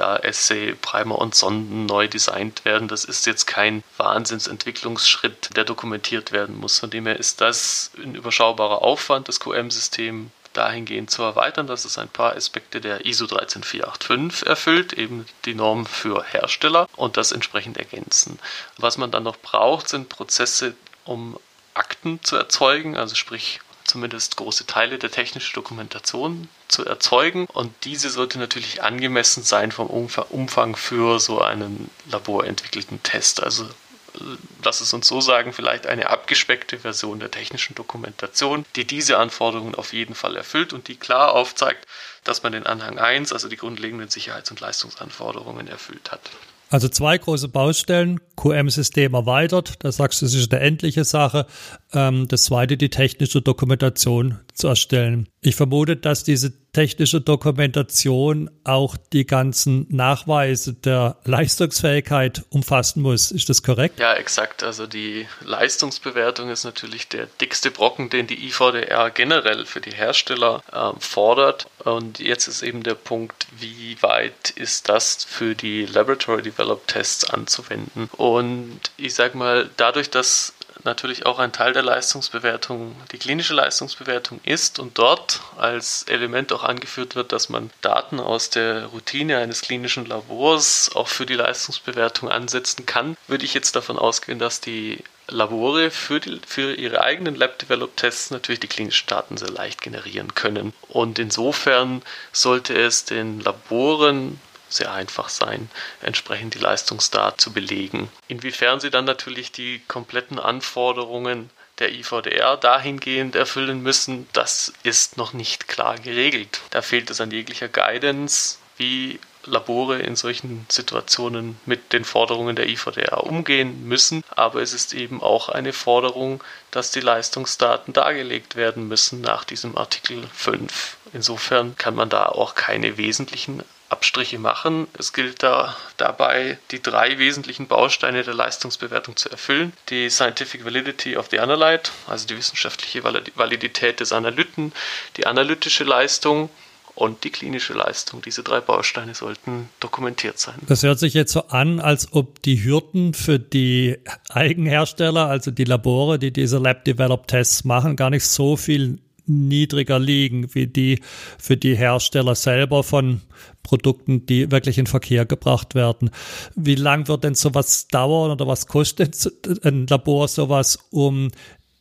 PCA-Essay 0.07 0.75
Primer 0.81 1.17
und 1.17 1.35
Sonden 1.35 1.85
neu 1.85 2.07
designt 2.07 2.65
werden. 2.65 2.87
Das 2.87 3.03
ist 3.03 3.25
jetzt 3.25 3.45
kein 3.45 3.83
Wahnsinnsentwicklungsschritt, 3.97 5.55
der 5.55 5.63
dokumentiert 5.63 6.31
werden 6.31 6.57
muss. 6.57 6.79
Von 6.79 6.89
dem 6.89 7.05
her 7.05 7.17
ist 7.17 7.41
das 7.41 7.91
ein 7.97 8.15
überschaubarer 8.15 8.81
Aufwand, 8.81 9.27
das 9.27 9.39
QM-System 9.39 10.31
dahingehend 10.53 11.11
zu 11.11 11.21
erweitern, 11.21 11.67
dass 11.67 11.85
es 11.85 11.97
ein 11.97 12.07
paar 12.07 12.35
Aspekte 12.35 12.81
der 12.81 13.05
ISO 13.05 13.27
13485 13.27 14.47
erfüllt, 14.47 14.93
eben 14.93 15.25
die 15.45 15.53
Norm 15.53 15.85
für 15.85 16.23
Hersteller 16.23 16.87
und 16.95 17.17
das 17.17 17.31
entsprechend 17.31 17.77
ergänzen. 17.77 18.39
Was 18.77 18.97
man 18.97 19.11
dann 19.11 19.23
noch 19.23 19.37
braucht, 19.37 19.87
sind 19.87 20.09
Prozesse, 20.09 20.73
um 21.05 21.37
Akten 21.75 22.23
zu 22.23 22.37
erzeugen, 22.37 22.97
also 22.97 23.13
sprich 23.13 23.59
zumindest 23.97 24.37
große 24.37 24.67
Teile 24.67 24.99
der 24.99 25.09
technischen 25.09 25.55
Dokumentation 25.55 26.49
zu 26.67 26.85
erzeugen. 26.85 27.47
Und 27.47 27.73
diese 27.83 28.11
sollte 28.11 28.37
natürlich 28.37 28.83
angemessen 28.83 29.41
sein 29.41 29.71
vom 29.71 29.87
Umfang 29.87 30.75
für 30.75 31.19
so 31.19 31.41
einen 31.41 31.89
laborentwickelten 32.05 33.01
Test. 33.01 33.41
Also 33.41 33.63
äh, 33.63 34.19
lass 34.63 34.81
es 34.81 34.93
uns 34.93 35.07
so 35.07 35.19
sagen, 35.19 35.51
vielleicht 35.51 35.87
eine 35.87 36.11
abgespeckte 36.11 36.77
Version 36.77 37.19
der 37.19 37.31
technischen 37.31 37.73
Dokumentation, 37.73 38.65
die 38.75 38.85
diese 38.85 39.17
Anforderungen 39.17 39.73
auf 39.73 39.93
jeden 39.93 40.13
Fall 40.13 40.35
erfüllt 40.35 40.73
und 40.73 40.87
die 40.89 40.95
klar 40.95 41.33
aufzeigt, 41.33 41.87
dass 42.23 42.43
man 42.43 42.51
den 42.51 42.67
Anhang 42.67 42.99
1, 42.99 43.33
also 43.33 43.49
die 43.49 43.57
grundlegenden 43.57 44.09
Sicherheits- 44.09 44.51
und 44.51 44.59
Leistungsanforderungen 44.59 45.67
erfüllt 45.67 46.11
hat. 46.11 46.21
Also 46.69 46.89
zwei 46.89 47.17
große 47.17 47.47
Baustellen, 47.47 48.19
QM-System 48.35 49.13
erweitert, 49.13 49.75
da 49.79 49.91
sagst 49.91 50.21
du, 50.21 50.25
das 50.25 50.33
ist 50.33 50.53
eine 50.53 50.61
endliche 50.61 51.05
Sache. 51.05 51.45
Ähm, 51.93 52.27
das 52.27 52.43
zweite, 52.43 52.75
die 52.75 52.89
technische 52.89 53.41
Dokumentation 53.41 54.39
zu 54.57 54.67
erstellen. 54.67 55.29
Ich 55.41 55.55
vermute, 55.55 55.95
dass 55.95 56.23
diese 56.23 56.51
technische 56.73 57.21
Dokumentation 57.21 58.49
auch 58.63 58.97
die 59.13 59.25
ganzen 59.25 59.87
Nachweise 59.89 60.73
der 60.73 61.17
Leistungsfähigkeit 61.23 62.43
umfassen 62.49 63.01
muss. 63.01 63.31
Ist 63.31 63.49
das 63.49 63.63
korrekt? 63.63 63.99
Ja, 63.99 64.13
exakt. 64.13 64.61
Also 64.63 64.85
die 64.85 65.27
Leistungsbewertung 65.41 66.49
ist 66.49 66.65
natürlich 66.65 67.07
der 67.07 67.27
dickste 67.39 67.71
Brocken, 67.71 68.09
den 68.09 68.27
die 68.27 68.45
IVDR 68.45 69.09
generell 69.09 69.65
für 69.65 69.81
die 69.81 69.93
Hersteller 69.93 70.61
äh, 70.71 70.99
fordert. 70.99 71.67
Und 71.83 72.19
jetzt 72.19 72.47
ist 72.47 72.61
eben 72.61 72.83
der 72.83 72.95
Punkt, 72.95 73.47
wie 73.59 73.97
weit 74.01 74.51
ist 74.51 74.89
das 74.89 75.23
für 75.23 75.55
die 75.55 75.85
Laboratory 75.85 76.41
Developed 76.41 76.87
Tests 76.87 77.29
anzuwenden? 77.29 78.09
Und 78.17 78.81
ich 78.97 79.15
sage 79.15 79.37
mal, 79.37 79.69
dadurch, 79.77 80.09
dass 80.09 80.53
natürlich 80.87 81.27
auch 81.27 81.37
ein 81.37 81.51
Teil 81.51 81.73
der 81.73 81.83
Leistungsbewertung 81.83 82.95
die 83.11 83.19
klinische 83.19 83.53
Leistungsbewertung 83.53 84.39
ist 84.43 84.79
und 84.79 84.97
dort 84.97 85.41
als 85.57 86.03
Element 86.03 86.51
auch 86.51 86.63
angeführt 86.63 87.15
wird, 87.15 87.31
dass 87.31 87.49
man 87.49 87.69
Daten 87.81 88.19
aus 88.19 88.49
der 88.49 88.85
Routine 88.87 89.37
eines 89.37 89.61
klinischen 89.61 90.05
Labors 90.07 90.89
auch 90.95 91.07
für 91.07 91.27
die 91.27 91.35
Leistungsbewertung 91.35 92.29
ansetzen 92.29 92.87
kann, 92.87 93.15
würde 93.27 93.45
ich 93.45 93.53
jetzt 93.53 93.75
davon 93.75 93.99
ausgehen, 93.99 94.39
dass 94.39 94.61
die 94.61 95.03
Labore 95.29 95.91
für, 95.91 96.19
die, 96.19 96.39
für 96.47 96.73
ihre 96.73 97.01
eigenen 97.01 97.35
Lab-Developed-Tests 97.35 98.31
natürlich 98.31 98.61
die 98.61 98.67
klinischen 98.67 99.07
Daten 99.07 99.37
sehr 99.37 99.49
leicht 99.49 99.81
generieren 99.81 100.33
können. 100.35 100.73
Und 100.87 101.19
insofern 101.19 102.01
sollte 102.31 102.73
es 102.73 103.03
den 103.03 103.41
Laboren 103.41 104.39
sehr 104.69 104.91
einfach 104.93 105.29
sein, 105.29 105.69
entsprechend 106.01 106.53
die 106.55 106.59
Leistungsdaten 106.59 107.39
zu 107.39 107.53
belegen. 107.53 108.09
Inwiefern 108.27 108.79
sie 108.79 108.89
dann 108.89 109.05
natürlich 109.05 109.51
die 109.51 109.81
kompletten 109.87 110.39
Anforderungen 110.39 111.49
der 111.79 111.93
IVDR 111.93 112.57
dahingehend 112.57 113.35
erfüllen 113.35 113.83
müssen, 113.83 114.27
das 114.33 114.73
ist 114.83 115.17
noch 115.17 115.33
nicht 115.33 115.67
klar 115.67 115.97
geregelt. 115.97 116.61
Da 116.71 116.81
fehlt 116.81 117.09
es 117.09 117.21
an 117.21 117.31
jeglicher 117.31 117.67
Guidance, 117.67 118.57
wie 118.77 119.19
Labore 119.47 119.99
in 119.99 120.15
solchen 120.15 120.65
Situationen 120.69 121.57
mit 121.65 121.93
den 121.93 122.03
Forderungen 122.03 122.55
der 122.55 122.67
IVDR 122.67 123.23
umgehen 123.23 123.87
müssen. 123.87 124.23
Aber 124.29 124.61
es 124.61 124.73
ist 124.73 124.93
eben 124.93 125.21
auch 125.21 125.49
eine 125.49 125.73
Forderung, 125.73 126.43
dass 126.71 126.91
die 126.91 126.99
Leistungsdaten 126.99 127.93
dargelegt 127.93 128.55
werden 128.55 128.87
müssen 128.87 129.21
nach 129.21 129.43
diesem 129.43 129.77
Artikel 129.77 130.27
5. 130.33 130.97
Insofern 131.13 131.75
kann 131.77 131.95
man 131.95 132.09
da 132.09 132.25
auch 132.25 132.55
keine 132.55 132.97
wesentlichen 132.97 133.63
Abstriche 133.89 134.39
machen. 134.39 134.87
Es 134.97 135.13
gilt 135.13 135.43
da 135.43 135.75
dabei, 135.97 136.57
die 136.71 136.81
drei 136.81 137.19
wesentlichen 137.19 137.67
Bausteine 137.67 138.23
der 138.23 138.33
Leistungsbewertung 138.33 139.15
zu 139.15 139.29
erfüllen. 139.29 139.73
Die 139.89 140.09
Scientific 140.09 140.65
Validity 140.65 141.15
of 141.15 141.27
the 141.31 141.39
Analyte, 141.39 141.91
also 142.07 142.27
die 142.27 142.37
wissenschaftliche 142.37 143.03
Validität 143.03 143.99
des 143.99 144.11
Analyten, 144.11 144.73
die 145.15 145.25
analytische 145.25 145.83
Leistung 145.83 146.49
und 146.95 147.23
die 147.23 147.29
klinische 147.29 147.73
Leistung. 147.73 148.21
Diese 148.23 148.43
drei 148.43 148.59
Bausteine 148.59 149.13
sollten 149.13 149.69
dokumentiert 149.79 150.39
sein. 150.39 150.55
Das 150.67 150.83
hört 150.83 150.99
sich 150.99 151.13
jetzt 151.13 151.31
so 151.31 151.47
an, 151.47 151.79
als 151.79 152.11
ob 152.11 152.41
die 152.41 152.63
Hürden 152.63 153.13
für 153.13 153.39
die 153.39 153.99
Eigenhersteller, 154.29 155.27
also 155.27 155.51
die 155.51 155.63
Labore, 155.63 156.17
die 156.17 156.31
diese 156.31 156.57
Lab-Developed-Tests 156.57 157.65
machen, 157.65 157.95
gar 157.95 158.09
nicht 158.09 158.25
so 158.25 158.57
viel 158.57 158.99
niedriger 159.27 159.99
liegen 159.99 160.53
wie 160.55 160.67
die 160.67 161.01
für 161.37 161.57
die 161.57 161.75
Hersteller 161.75 162.35
selber 162.35 162.83
von 162.83 163.21
Produkten, 163.63 164.25
die 164.25 164.49
wirklich 164.51 164.77
in 164.77 164.87
Verkehr 164.87 165.25
gebracht 165.25 165.75
werden. 165.75 166.09
Wie 166.55 166.75
lang 166.75 167.07
wird 167.07 167.23
denn 167.23 167.35
sowas 167.35 167.87
dauern 167.87 168.31
oder 168.31 168.47
was 168.47 168.67
kostet 168.67 169.27
ein 169.63 169.87
Labor 169.87 170.27
sowas, 170.27 170.79
um 170.89 171.29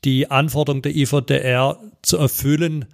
die 0.05 0.31
Anforderungen 0.31 0.83
der 0.83 0.97
IVDR 0.97 1.81
zu 2.03 2.19
erfüllen, 2.19 2.87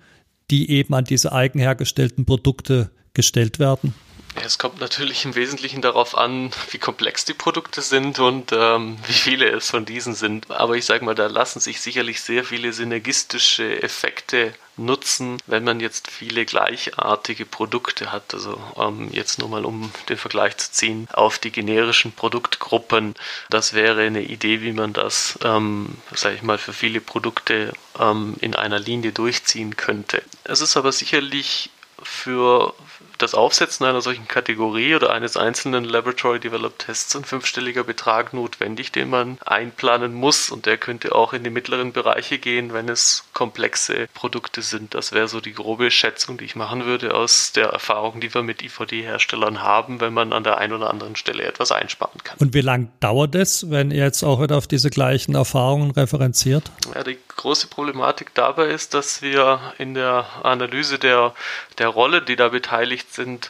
die 0.51 0.71
eben 0.71 0.95
an 0.95 1.05
diese 1.05 1.33
eigenhergestellten 1.33 2.25
Produkte 2.27 2.91
gestellt 3.15 3.59
werden? 3.59 3.95
Es 4.35 4.59
kommt 4.59 4.81
natürlich 4.81 5.25
im 5.25 5.35
Wesentlichen 5.35 5.83
darauf 5.83 6.17
an, 6.17 6.51
wie 6.71 6.79
komplex 6.79 7.25
die 7.25 7.35
Produkte 7.35 7.83
sind 7.83 8.19
und 8.19 8.51
ähm, 8.53 8.97
wie 9.07 9.13
viele 9.13 9.49
es 9.51 9.71
von 9.71 9.85
diesen 9.85 10.15
sind. 10.15 10.51
Aber 10.51 10.75
ich 10.75 10.87
sage 10.87 11.05
mal, 11.05 11.15
da 11.15 11.27
lassen 11.27 11.61
sich 11.61 11.81
sicherlich 11.81 12.21
sehr 12.23 12.43
viele 12.45 12.73
synergistische 12.73 13.83
Effekte 13.83 14.55
nutzen, 14.77 15.39
wenn 15.47 15.65
man 15.65 15.81
jetzt 15.81 16.11
viele 16.11 16.47
gleichartige 16.47 17.45
Produkte 17.45 18.11
hat. 18.11 18.33
Also 18.33 18.59
ähm, 18.77 19.11
jetzt 19.13 19.39
nur 19.39 19.51
mal 19.51 19.67
um 19.67 19.93
den 20.09 20.17
Vergleich 20.17 20.57
zu 20.57 20.73
ziehen 20.73 21.09
auf 21.13 21.39
die 21.39 21.53
generischen 21.53 22.13
Produktgruppen. 22.13 23.15
Das 23.51 23.75
wäre 23.75 24.01
eine 24.03 24.23
Idee, 24.23 24.63
wie 24.63 24.73
man 24.73 24.95
das, 24.95 25.39
ähm, 25.45 25.99
sage 26.15 26.37
ich 26.37 26.43
mal, 26.43 26.59
für 26.59 26.73
viele 26.73 27.03
Produkte 27.03 27.75
ähm, 27.99 28.37
in 28.41 28.57
einer 28.57 28.79
Linie 28.79 29.13
durchziehen 29.13 29.77
könnte. 29.77 30.23
Es 30.45 30.63
ist 30.63 30.77
aber 30.77 30.91
sicherlich 30.91 31.71
für 32.03 32.75
das 33.23 33.35
Aufsetzen 33.35 33.87
einer 33.87 34.01
solchen 34.01 34.27
Kategorie 34.27 34.95
oder 34.97 35.11
eines 35.11 35.37
einzelnen 35.37 35.85
Laboratory 35.85 36.41
Developed 36.41 36.81
Tests 36.81 37.15
ein 37.15 37.25
fünfstelliger 37.25 37.85
Betrag 37.85 38.33
notwendig, 38.33 38.91
den 38.91 39.11
man 39.11 39.39
einplanen 39.45 40.13
muss 40.13 40.51
und 40.51 40.67
der 40.67 40.77
könnte 40.77 41.15
auch 41.15 41.33
in 41.33 41.45
die 41.45 41.51
mittleren 41.51 41.93
Bereiche 41.93 42.39
gehen, 42.39 42.73
wenn 42.73 42.89
es 42.89 43.25
komplexe 43.33 44.09
Produkte 44.15 44.63
sind. 44.63 44.95
Das 44.95 45.13
wäre 45.13 45.29
so 45.29 45.41
die 45.41 45.53
grobe 45.53 45.91
Schätzung, 45.91 46.39
die 46.39 46.45
ich 46.45 46.57
machen 46.57 46.85
würde 46.85 47.15
aus 47.15 47.53
der 47.53 47.67
Erfahrung, 47.67 48.21
die 48.21 48.35
wir 48.35 48.43
mit 48.43 48.63
IVD-Herstellern 48.63 49.63
haben, 49.63 50.01
wenn 50.01 50.13
man 50.13 50.33
an 50.33 50.43
der 50.43 50.59
einen 50.59 50.73
oder 50.73 50.91
anderen 50.91 51.15
Stelle 51.15 51.45
etwas 51.45 51.71
einsparen 51.71 52.23
kann. 52.25 52.39
Und 52.39 52.55
wie 52.55 52.61
lange 52.61 52.89
dauert 53.01 53.35
es, 53.35 53.71
wenn 53.71 53.91
ihr 53.91 54.05
jetzt 54.05 54.25
auch 54.25 54.43
wieder 54.43 54.57
auf 54.57 54.67
diese 54.67 54.91
gleichen 54.91 55.35
Erfahrungen 55.35 55.93
referenziert? 55.93 56.71
Ja, 56.95 57.05
die 57.05 57.19
große 57.37 57.69
Problematik 57.69 58.35
dabei 58.35 58.67
ist, 58.67 58.95
dass 58.95 59.23
wir 59.23 59.61
in 59.79 59.95
der 59.95 60.27
Analyse 60.43 60.99
der, 60.99 61.35
der 61.79 61.89
Rolle, 61.89 62.23
die 62.23 62.37
da 62.37 62.49
beteiligt 62.49 63.12
sind 63.15 63.49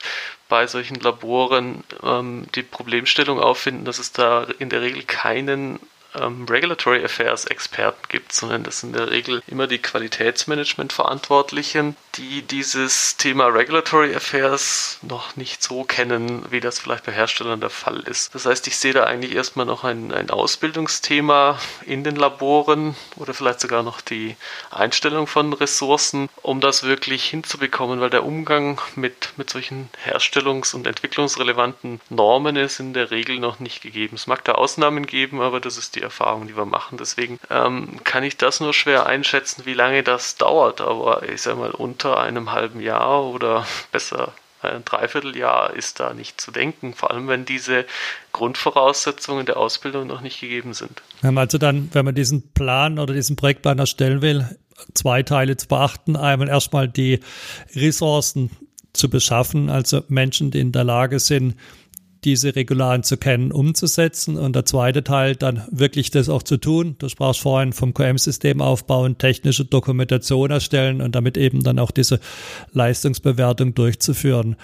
bei 0.48 0.66
solchen 0.66 0.96
Laboren 0.96 1.85
ähm, 2.03 2.46
die 2.55 2.62
Problemstellung 2.62 3.40
auffinden, 3.40 3.85
dass 3.85 3.98
es 3.98 4.12
da 4.12 4.46
in 4.59 4.68
der 4.68 4.83
Regel 4.83 5.03
keinen 5.03 5.79
ähm, 6.18 6.46
Regulatory 6.48 7.05
Affairs 7.05 7.44
Experten 7.46 8.09
gibt, 8.09 8.33
sondern 8.33 8.64
das 8.64 8.81
sind 8.81 8.90
in 8.90 8.98
der 8.98 9.11
Regel 9.11 9.42
immer 9.46 9.66
die 9.66 9.79
Qualitätsmanagement-Verantwortlichen, 9.79 11.96
die 12.16 12.42
dieses 12.42 13.16
Thema 13.16 13.46
Regulatory 13.46 14.14
Affairs 14.14 14.98
noch 15.03 15.37
nicht 15.37 15.62
so 15.62 15.85
kennen, 15.85 16.44
wie 16.51 16.61
das 16.61 16.79
vielleicht 16.79 17.07
bei 17.07 17.12
Herstellern 17.12 17.61
der 17.61 17.70
Fall 17.70 18.01
ist. 18.01 18.35
Das 18.35 18.46
heißt, 18.46 18.66
ich 18.66 18.77
sehe 18.77 18.92
da 18.92 19.05
eigentlich 19.05 19.35
erstmal 19.35 19.66
noch 19.66 19.85
ein, 19.85 20.12
ein 20.12 20.31
Ausbildungsthema 20.31 21.59
in 21.87 22.05
den 22.05 22.16
Laboren 22.16 22.96
oder 23.16 23.33
vielleicht 23.33 23.61
sogar 23.61 23.83
noch 23.83 24.01
die 24.01 24.37
Einstellung 24.70 25.27
von 25.27 25.53
Ressourcen, 25.53 26.29
um 26.42 26.61
das 26.61 26.83
wirklich 26.83 27.25
hinzubekommen, 27.25 28.01
weil 28.01 28.11
der 28.11 28.25
Umgang 28.25 28.81
mit, 28.94 29.33
mit 29.37 29.51
solchen 29.51 29.88
herstellungs- 30.05 30.75
und 30.75 30.87
entwicklungsrelevanten 30.87 32.01
Normen 32.11 32.57
ist 32.57 32.81
in 32.81 32.92
der 32.92 33.11
Regel 33.11 33.38
noch 33.38 33.59
nicht 33.59 33.83
gegeben. 33.83 34.16
Es 34.16 34.27
mag 34.27 34.44
da 34.44 34.53
Ausnahmen 34.53 35.07
geben, 35.07 35.40
aber 35.40 35.61
das 35.61 35.79
ist 35.79 35.96
die 35.96 36.02
Erfahrung, 36.03 36.47
die 36.47 36.57
wir 36.57 36.67
machen. 36.67 36.99
Deswegen 36.99 37.38
ähm, 37.51 38.01
kann 38.05 38.25
ich 38.25 38.37
das 38.37 38.61
nur 38.61 38.75
schwer 38.75 39.07
einschätzen, 39.07 39.62
wie 39.65 39.75
lange 39.75 40.03
das 40.03 40.37
dauert. 40.37 40.81
Aber 40.81 41.29
ich 41.29 41.43
sage 41.43 41.59
mal, 41.59 41.71
unter 41.71 42.21
einem 42.21 42.53
halben 42.53 42.81
Jahr 42.81 43.25
oder 43.25 43.67
besser 43.93 44.33
ein 44.62 44.85
Dreivierteljahr 44.85 45.75
ist 45.75 45.99
da 45.99 46.15
nicht 46.15 46.41
zu 46.41 46.53
denken, 46.53 46.95
vor 46.95 47.11
allem 47.11 47.27
wenn 47.27 47.45
diese 47.45 47.85
Grundvoraussetzungen 48.33 49.45
der 49.45 49.57
Ausbildung 49.57 50.07
noch 50.07 50.21
nicht 50.21 50.41
gegeben 50.41 50.73
sind. 50.73 51.03
Also 51.23 51.59
dann, 51.59 51.88
wenn 51.93 52.05
man 52.05 52.15
diesen 52.15 52.53
Plan 52.53 53.01
oder 53.01 53.12
diesen 53.12 53.35
Projektplan 53.35 53.81
erstellen 53.81 54.23
will, 54.23 54.57
zwei 54.95 55.23
Teile 55.23 55.57
zu 55.57 55.69
beachten. 55.69 56.17
Einmal 56.17 56.49
erstmal 56.49 56.88
die 56.88 57.21
Ressourcen 57.75 58.51
zu 58.93 59.09
beschaffen, 59.09 59.71
also 59.71 60.03
Menschen, 60.09 60.51
die 60.51 60.61
in 60.61 60.73
der 60.73 60.85
Lage 60.85 61.19
sind, 61.19 61.57
diese 62.24 62.54
Regularien 62.54 63.02
zu 63.02 63.16
kennen, 63.16 63.52
umzusetzen. 63.52 64.37
Und 64.37 64.54
der 64.54 64.64
zweite 64.64 65.02
Teil 65.04 65.37
dann 65.37 65.66
wirklich 65.70 66.11
das 66.11 66.28
auch 66.28 66.42
zu 66.42 66.56
tun. 66.56 66.96
Du 66.98 67.08
sprachst 67.08 67.40
vorhin 67.40 67.72
vom 67.72 67.94
QM-System 67.94 68.61
aufbauen, 68.61 69.18
technische 69.18 69.64
Dokumentation 69.64 70.50
erstellen 70.50 71.00
und 71.00 71.14
damit 71.14 71.37
eben 71.37 71.62
dann 71.62 71.78
auch 71.78 71.90
diese 71.90 72.20
Leistungsbewertung 72.72 73.74
durchzuführen. 73.74 74.56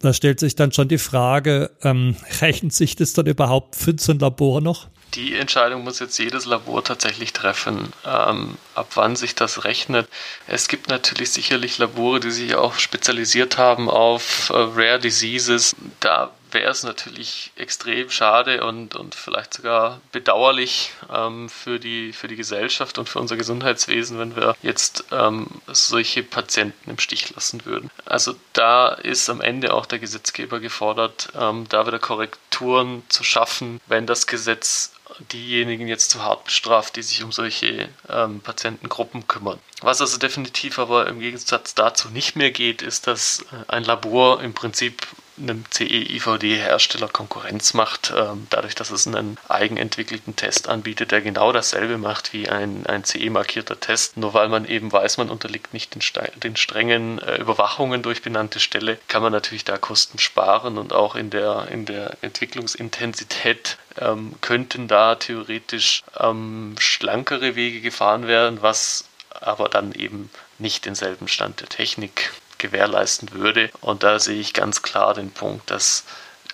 Da 0.00 0.14
stellt 0.14 0.40
sich 0.40 0.56
dann 0.56 0.72
schon 0.72 0.88
die 0.88 0.98
Frage, 0.98 1.70
ähm, 1.82 2.16
rechnet 2.40 2.72
sich 2.72 2.96
das 2.96 3.12
dann 3.12 3.26
überhaupt 3.26 3.76
für 3.76 3.94
so 3.98 4.12
ein 4.12 4.18
Labor 4.18 4.60
noch? 4.62 4.88
Die 5.14 5.34
Entscheidung 5.34 5.84
muss 5.84 5.98
jetzt 5.98 6.18
jedes 6.18 6.46
Labor 6.46 6.84
tatsächlich 6.84 7.32
treffen, 7.32 7.92
ähm, 8.06 8.56
ab 8.74 8.92
wann 8.94 9.16
sich 9.16 9.34
das 9.34 9.64
rechnet. 9.64 10.08
Es 10.46 10.68
gibt 10.68 10.88
natürlich 10.88 11.30
sicherlich 11.30 11.78
Labore, 11.78 12.20
die 12.20 12.30
sich 12.30 12.54
auch 12.54 12.74
spezialisiert 12.74 13.58
haben 13.58 13.90
auf 13.90 14.50
äh, 14.50 14.54
Rare 14.56 15.00
Diseases. 15.00 15.74
Da 15.98 16.30
wäre 16.52 16.70
es 16.70 16.82
natürlich 16.82 17.52
extrem 17.56 18.10
schade 18.10 18.64
und, 18.64 18.96
und 18.96 19.14
vielleicht 19.14 19.54
sogar 19.54 20.00
bedauerlich 20.12 20.92
ähm, 21.12 21.48
für, 21.48 21.78
die, 21.78 22.12
für 22.12 22.28
die 22.28 22.36
Gesellschaft 22.36 22.98
und 22.98 23.08
für 23.08 23.18
unser 23.18 23.36
Gesundheitswesen, 23.36 24.18
wenn 24.18 24.36
wir 24.36 24.56
jetzt 24.62 25.04
ähm, 25.10 25.46
solche 25.66 26.22
Patienten 26.22 26.90
im 26.90 26.98
Stich 26.98 27.30
lassen 27.34 27.64
würden. 27.64 27.90
Also 28.04 28.34
da 28.52 28.88
ist 28.88 29.28
am 29.30 29.40
Ende 29.40 29.74
auch 29.74 29.86
der 29.86 29.98
Gesetzgeber 29.98 30.60
gefordert, 30.60 31.28
ähm, 31.38 31.66
da 31.68 31.86
wieder 31.86 31.98
Korrekturen 31.98 33.02
zu 33.08 33.24
schaffen, 33.24 33.80
wenn 33.86 34.06
das 34.06 34.26
Gesetz 34.26 34.92
diejenigen 35.32 35.88
jetzt 35.88 36.10
zu 36.10 36.22
hart 36.22 36.44
bestraft, 36.44 36.96
die 36.96 37.02
sich 37.02 37.22
um 37.22 37.32
solche 37.32 37.88
ähm, 38.08 38.40
Patientengruppen 38.40 39.26
kümmern. 39.26 39.58
Was 39.80 40.00
also 40.00 40.18
definitiv 40.18 40.78
aber 40.78 41.06
im 41.08 41.20
Gegensatz 41.20 41.74
dazu 41.74 42.08
nicht 42.08 42.36
mehr 42.36 42.50
geht, 42.50 42.82
ist, 42.82 43.06
dass 43.06 43.44
ein 43.68 43.84
Labor 43.84 44.42
im 44.42 44.54
Prinzip 44.54 45.06
einem 45.40 45.64
CE-IVD-Hersteller 45.70 47.08
Konkurrenz 47.08 47.74
macht, 47.74 48.12
ähm, 48.16 48.46
dadurch, 48.50 48.74
dass 48.74 48.90
es 48.90 49.06
einen 49.06 49.38
eigenentwickelten 49.48 50.36
Test 50.36 50.68
anbietet, 50.68 51.10
der 51.10 51.20
genau 51.20 51.52
dasselbe 51.52 51.98
macht 51.98 52.32
wie 52.32 52.48
ein, 52.48 52.86
ein 52.86 53.04
CE-markierter 53.04 53.80
Test. 53.80 54.16
Nur 54.16 54.34
weil 54.34 54.48
man 54.48 54.66
eben 54.66 54.92
weiß, 54.92 55.18
man 55.18 55.30
unterliegt 55.30 55.72
nicht 55.72 55.94
den, 55.94 56.02
den 56.42 56.56
strengen 56.56 57.18
äh, 57.18 57.36
Überwachungen 57.36 58.02
durch 58.02 58.22
benannte 58.22 58.60
Stelle, 58.60 58.98
kann 59.08 59.22
man 59.22 59.32
natürlich 59.32 59.64
da 59.64 59.78
Kosten 59.78 60.18
sparen 60.18 60.78
und 60.78 60.92
auch 60.92 61.16
in 61.16 61.30
der, 61.30 61.68
in 61.70 61.86
der 61.86 62.16
Entwicklungsintensität 62.22 63.78
ähm, 63.98 64.34
könnten 64.40 64.88
da 64.88 65.14
theoretisch 65.14 66.02
ähm, 66.18 66.74
schlankere 66.78 67.56
Wege 67.56 67.80
gefahren 67.80 68.26
werden, 68.26 68.62
was 68.62 69.04
aber 69.40 69.68
dann 69.68 69.92
eben 69.92 70.30
nicht 70.58 70.84
denselben 70.84 71.28
Stand 71.28 71.60
der 71.60 71.68
Technik 71.68 72.32
gewährleisten 72.60 73.32
würde. 73.32 73.70
Und 73.80 74.04
da 74.04 74.20
sehe 74.20 74.40
ich 74.40 74.54
ganz 74.54 74.82
klar 74.82 75.14
den 75.14 75.32
Punkt, 75.32 75.70
dass 75.70 76.04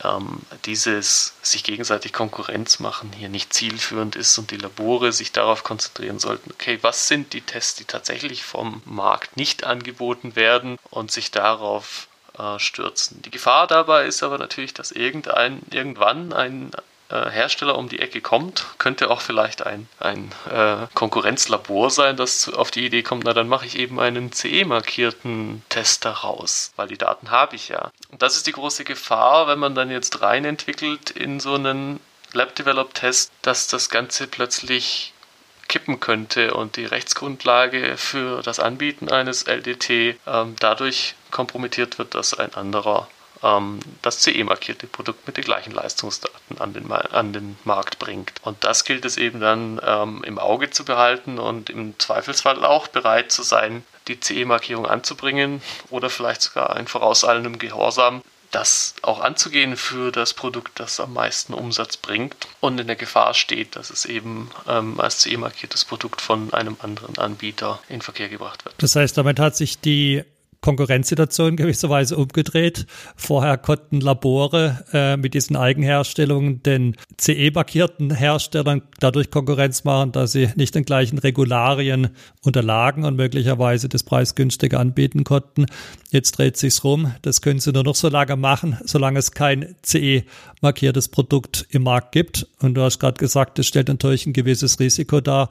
ähm, 0.04 0.40
dieses 0.64 1.34
sich 1.42 1.64
gegenseitig 1.64 2.12
Konkurrenz 2.12 2.80
machen 2.80 3.12
hier 3.12 3.28
nicht 3.28 3.52
zielführend 3.52 4.16
ist 4.16 4.36
und 4.38 4.50
die 4.50 4.56
Labore 4.56 5.12
sich 5.12 5.32
darauf 5.32 5.64
konzentrieren 5.64 6.18
sollten, 6.18 6.50
okay, 6.50 6.78
was 6.82 7.08
sind 7.08 7.32
die 7.32 7.40
Tests, 7.40 7.76
die 7.76 7.84
tatsächlich 7.84 8.44
vom 8.44 8.82
Markt 8.84 9.36
nicht 9.36 9.64
angeboten 9.64 10.36
werden 10.36 10.78
und 10.90 11.10
sich 11.10 11.30
darauf 11.30 12.08
äh, 12.38 12.58
stürzen. 12.58 13.22
Die 13.22 13.30
Gefahr 13.30 13.66
dabei 13.66 14.06
ist 14.06 14.22
aber 14.22 14.38
natürlich, 14.38 14.74
dass 14.74 14.92
irgendein, 14.92 15.62
irgendwann 15.70 16.32
ein 16.32 16.72
äh, 17.08 17.30
Hersteller 17.30 17.78
um 17.78 17.88
die 17.88 18.00
Ecke 18.00 18.20
kommt, 18.20 18.66
könnte 18.78 19.10
auch 19.10 19.20
vielleicht 19.20 19.66
ein, 19.66 19.88
ein 20.00 20.32
äh, 20.50 20.86
Konkurrenzlabor 20.94 21.90
sein, 21.90 22.16
das 22.16 22.48
auf 22.48 22.70
die 22.70 22.86
Idee 22.86 23.02
kommt, 23.02 23.24
na 23.24 23.32
dann 23.32 23.48
mache 23.48 23.66
ich 23.66 23.78
eben 23.78 24.00
einen 24.00 24.32
CE-markierten 24.32 25.62
Test 25.68 26.04
daraus, 26.04 26.72
weil 26.76 26.88
die 26.88 26.98
Daten 26.98 27.30
habe 27.30 27.56
ich 27.56 27.68
ja. 27.68 27.90
Und 28.10 28.22
das 28.22 28.36
ist 28.36 28.46
die 28.46 28.52
große 28.52 28.84
Gefahr, 28.84 29.48
wenn 29.48 29.58
man 29.58 29.74
dann 29.74 29.90
jetzt 29.90 30.22
rein 30.22 30.44
entwickelt 30.44 31.10
in 31.10 31.40
so 31.40 31.54
einen 31.54 32.00
Lab-Developed-Test, 32.32 33.32
dass 33.42 33.68
das 33.68 33.88
Ganze 33.88 34.26
plötzlich 34.26 35.12
kippen 35.68 36.00
könnte 36.00 36.54
und 36.54 36.76
die 36.76 36.84
Rechtsgrundlage 36.84 37.96
für 37.96 38.42
das 38.42 38.60
Anbieten 38.60 39.10
eines 39.10 39.46
LDT 39.46 40.16
ähm, 40.26 40.56
dadurch 40.60 41.14
kompromittiert 41.30 41.98
wird, 41.98 42.14
dass 42.14 42.34
ein 42.34 42.54
anderer 42.54 43.08
das 44.02 44.22
CE-markierte 44.22 44.86
Produkt 44.86 45.26
mit 45.26 45.36
den 45.36 45.44
gleichen 45.44 45.72
Leistungsdaten 45.72 46.58
an 46.58 46.72
den, 46.72 46.90
an 46.90 47.32
den 47.32 47.56
Markt 47.64 47.98
bringt. 47.98 48.32
Und 48.42 48.64
das 48.64 48.84
gilt 48.84 49.04
es 49.04 49.16
eben 49.16 49.40
dann 49.40 49.80
ähm, 49.84 50.24
im 50.24 50.38
Auge 50.38 50.70
zu 50.70 50.84
behalten 50.84 51.38
und 51.38 51.70
im 51.70 51.98
Zweifelsfall 51.98 52.64
auch 52.64 52.88
bereit 52.88 53.32
zu 53.32 53.42
sein, 53.42 53.84
die 54.08 54.20
CE-Markierung 54.20 54.86
anzubringen 54.86 55.62
oder 55.90 56.10
vielleicht 56.10 56.42
sogar 56.42 56.76
in 56.76 56.86
vorauseilendem 56.86 57.58
Gehorsam 57.58 58.22
das 58.52 58.94
auch 59.02 59.20
anzugehen 59.20 59.76
für 59.76 60.12
das 60.12 60.32
Produkt, 60.32 60.78
das 60.80 61.00
am 61.00 61.12
meisten 61.12 61.52
Umsatz 61.52 61.96
bringt 61.96 62.34
und 62.60 62.80
in 62.80 62.86
der 62.86 62.96
Gefahr 62.96 63.34
steht, 63.34 63.76
dass 63.76 63.90
es 63.90 64.04
eben 64.04 64.50
ähm, 64.68 65.00
als 65.00 65.20
CE-markiertes 65.20 65.84
Produkt 65.84 66.20
von 66.20 66.52
einem 66.54 66.76
anderen 66.80 67.18
Anbieter 67.18 67.80
in 67.88 68.00
Verkehr 68.00 68.28
gebracht 68.28 68.64
wird. 68.64 68.74
Das 68.78 68.96
heißt, 68.96 69.18
damit 69.18 69.38
hat 69.40 69.56
sich 69.56 69.80
die 69.80 70.24
Konkurrenzsituation 70.66 71.54
gewisserweise 71.54 72.16
umgedreht. 72.16 72.86
Vorher 73.14 73.56
konnten 73.56 74.00
Labore 74.00 74.84
äh, 74.92 75.16
mit 75.16 75.34
diesen 75.34 75.54
Eigenherstellungen 75.54 76.60
den 76.64 76.96
CE-markierten 77.18 78.12
Herstellern 78.12 78.82
dadurch 78.98 79.30
Konkurrenz 79.30 79.84
machen, 79.84 80.10
dass 80.10 80.32
sie 80.32 80.48
nicht 80.56 80.74
den 80.74 80.84
gleichen 80.84 81.18
Regularien 81.18 82.08
unterlagen 82.42 83.04
und 83.04 83.14
möglicherweise 83.14 83.88
das 83.88 84.02
preisgünstig 84.02 84.74
anbieten 84.74 85.22
konnten. 85.22 85.66
Jetzt 86.10 86.32
dreht 86.32 86.56
sich's 86.56 86.82
rum. 86.82 87.14
Das 87.22 87.42
können 87.42 87.60
sie 87.60 87.70
nur 87.70 87.84
noch 87.84 87.94
so 87.94 88.08
lange 88.08 88.34
machen, 88.34 88.76
solange 88.84 89.20
es 89.20 89.30
kein 89.30 89.76
CE-markiertes 89.84 91.10
Produkt 91.10 91.64
im 91.70 91.84
Markt 91.84 92.10
gibt. 92.10 92.44
Und 92.58 92.74
du 92.74 92.82
hast 92.82 92.98
gerade 92.98 93.18
gesagt, 93.18 93.60
das 93.60 93.68
stellt 93.68 93.86
natürlich 93.86 94.26
ein 94.26 94.32
gewisses 94.32 94.80
Risiko 94.80 95.20
dar. 95.20 95.48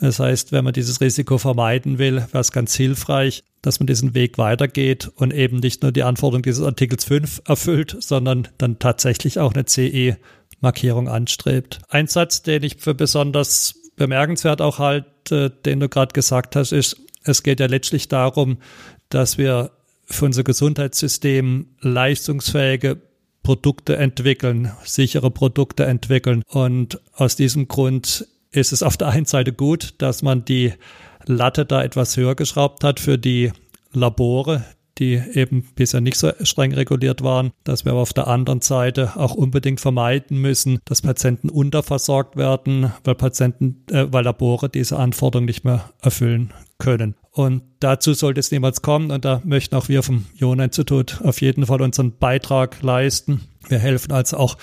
Das 0.00 0.20
heißt, 0.20 0.52
wenn 0.52 0.62
man 0.62 0.72
dieses 0.72 1.00
Risiko 1.00 1.38
vermeiden 1.38 1.98
will, 1.98 2.26
wäre 2.30 2.38
es 2.38 2.52
ganz 2.52 2.76
hilfreich, 2.76 3.42
dass 3.62 3.78
man 3.78 3.86
diesen 3.86 4.14
Weg 4.14 4.38
weitergeht 4.38 5.10
und 5.14 5.32
eben 5.32 5.58
nicht 5.58 5.82
nur 5.82 5.92
die 5.92 6.02
Anforderungen 6.02 6.42
dieses 6.42 6.64
Artikels 6.64 7.04
5 7.04 7.42
erfüllt, 7.46 7.96
sondern 8.00 8.48
dann 8.58 8.78
tatsächlich 8.78 9.38
auch 9.38 9.54
eine 9.54 9.64
CE-Markierung 9.64 11.08
anstrebt. 11.08 11.80
Ein 11.88 12.08
Satz, 12.08 12.42
den 12.42 12.64
ich 12.64 12.76
für 12.78 12.94
besonders 12.94 13.74
bemerkenswert 13.96 14.60
auch 14.60 14.78
halte, 14.78 15.50
den 15.50 15.80
du 15.80 15.88
gerade 15.88 16.12
gesagt 16.12 16.56
hast, 16.56 16.72
ist, 16.72 16.96
es 17.24 17.44
geht 17.44 17.60
ja 17.60 17.66
letztlich 17.66 18.08
darum, 18.08 18.58
dass 19.08 19.38
wir 19.38 19.70
für 20.04 20.24
unser 20.24 20.42
Gesundheitssystem 20.42 21.66
leistungsfähige 21.80 23.00
Produkte 23.42 23.96
entwickeln, 23.96 24.72
sichere 24.84 25.30
Produkte 25.30 25.84
entwickeln. 25.84 26.42
Und 26.48 27.00
aus 27.14 27.36
diesem 27.36 27.68
Grund 27.68 28.26
ist 28.50 28.72
es 28.72 28.82
auf 28.82 28.96
der 28.96 29.08
einen 29.08 29.26
Seite 29.26 29.52
gut, 29.52 29.94
dass 29.98 30.22
man 30.22 30.44
die 30.44 30.74
Latte 31.26 31.64
da 31.64 31.82
etwas 31.82 32.16
höher 32.16 32.34
geschraubt 32.34 32.84
hat 32.84 33.00
für 33.00 33.18
die 33.18 33.52
Labore, 33.92 34.64
die 34.98 35.20
eben 35.32 35.66
bisher 35.74 36.00
nicht 36.00 36.16
so 36.16 36.32
streng 36.42 36.74
reguliert 36.74 37.22
waren, 37.22 37.50
dass 37.64 37.84
wir 37.84 37.92
aber 37.92 38.02
auf 38.02 38.12
der 38.12 38.28
anderen 38.28 38.60
Seite 38.60 39.12
auch 39.16 39.34
unbedingt 39.34 39.80
vermeiden 39.80 40.38
müssen, 40.38 40.78
dass 40.84 41.02
Patienten 41.02 41.48
unterversorgt 41.48 42.36
werden, 42.36 42.92
weil 43.04 43.14
Patienten, 43.14 43.84
äh, 43.90 44.06
weil 44.10 44.24
Labore 44.24 44.68
diese 44.68 44.98
Anforderungen 44.98 45.46
nicht 45.46 45.64
mehr 45.64 45.90
erfüllen 46.00 46.52
können. 46.78 47.14
Und 47.30 47.62
dazu 47.80 48.12
sollte 48.12 48.40
es 48.40 48.50
niemals 48.50 48.82
kommen. 48.82 49.10
Und 49.10 49.24
da 49.24 49.40
möchten 49.44 49.74
auch 49.74 49.88
wir 49.88 50.02
vom 50.02 50.26
Jona-Institut 50.34 51.22
auf 51.22 51.40
jeden 51.40 51.64
Fall 51.64 51.80
unseren 51.80 52.18
Beitrag 52.18 52.82
leisten. 52.82 53.40
Wir 53.68 53.78
helfen 53.78 54.12
also 54.12 54.36
auch 54.36 54.58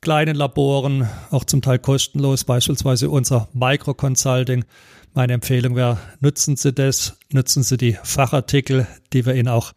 kleinen 0.00 0.34
Laboren, 0.34 1.08
auch 1.30 1.44
zum 1.44 1.62
Teil 1.62 1.78
kostenlos, 1.78 2.42
beispielsweise 2.42 3.08
unser 3.08 3.48
Micro-Consulting 3.52 4.64
meine 5.14 5.32
Empfehlung 5.32 5.76
wäre, 5.76 5.98
nutzen 6.20 6.56
Sie 6.56 6.72
das, 6.72 7.18
nutzen 7.30 7.62
Sie 7.62 7.76
die 7.76 7.98
Fachartikel, 8.02 8.86
die 9.12 9.26
wir 9.26 9.34
Ihnen 9.34 9.48
auch 9.48 9.72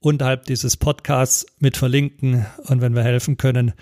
unterhalb 0.00 0.44
dieses 0.44 0.76
Podcasts 0.76 1.46
mit 1.58 1.76
verlinken. 1.76 2.46
Und 2.64 2.80
wenn 2.80 2.94
wir 2.94 3.02
helfen 3.02 3.36
können, 3.36 3.72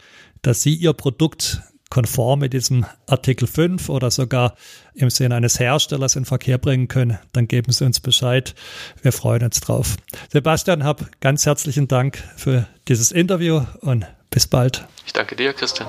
dass 0.42 0.62
Sie 0.62 0.74
Ihr 0.74 0.92
Produkt 0.92 1.62
konform 1.90 2.40
mit 2.40 2.52
diesem 2.52 2.86
Artikel 3.06 3.46
5 3.46 3.88
oder 3.88 4.10
sogar 4.10 4.56
im 4.94 5.10
Sinne 5.10 5.36
eines 5.36 5.60
Herstellers 5.60 6.16
in 6.16 6.24
Verkehr 6.24 6.58
bringen 6.58 6.88
können, 6.88 7.18
dann 7.32 7.46
geben 7.46 7.70
Sie 7.70 7.84
uns 7.84 8.00
Bescheid. 8.00 8.54
Wir 9.02 9.12
freuen 9.12 9.44
uns 9.44 9.60
drauf. 9.60 9.96
Sebastian, 10.32 10.82
hab 10.82 11.20
ganz 11.20 11.46
herzlichen 11.46 11.86
Dank 11.86 12.22
für 12.36 12.66
dieses 12.88 13.12
Interview 13.12 13.62
und 13.80 14.06
bis 14.30 14.48
bald. 14.48 14.84
Ich 15.06 15.12
danke 15.12 15.36
dir, 15.36 15.52
Christian. 15.52 15.86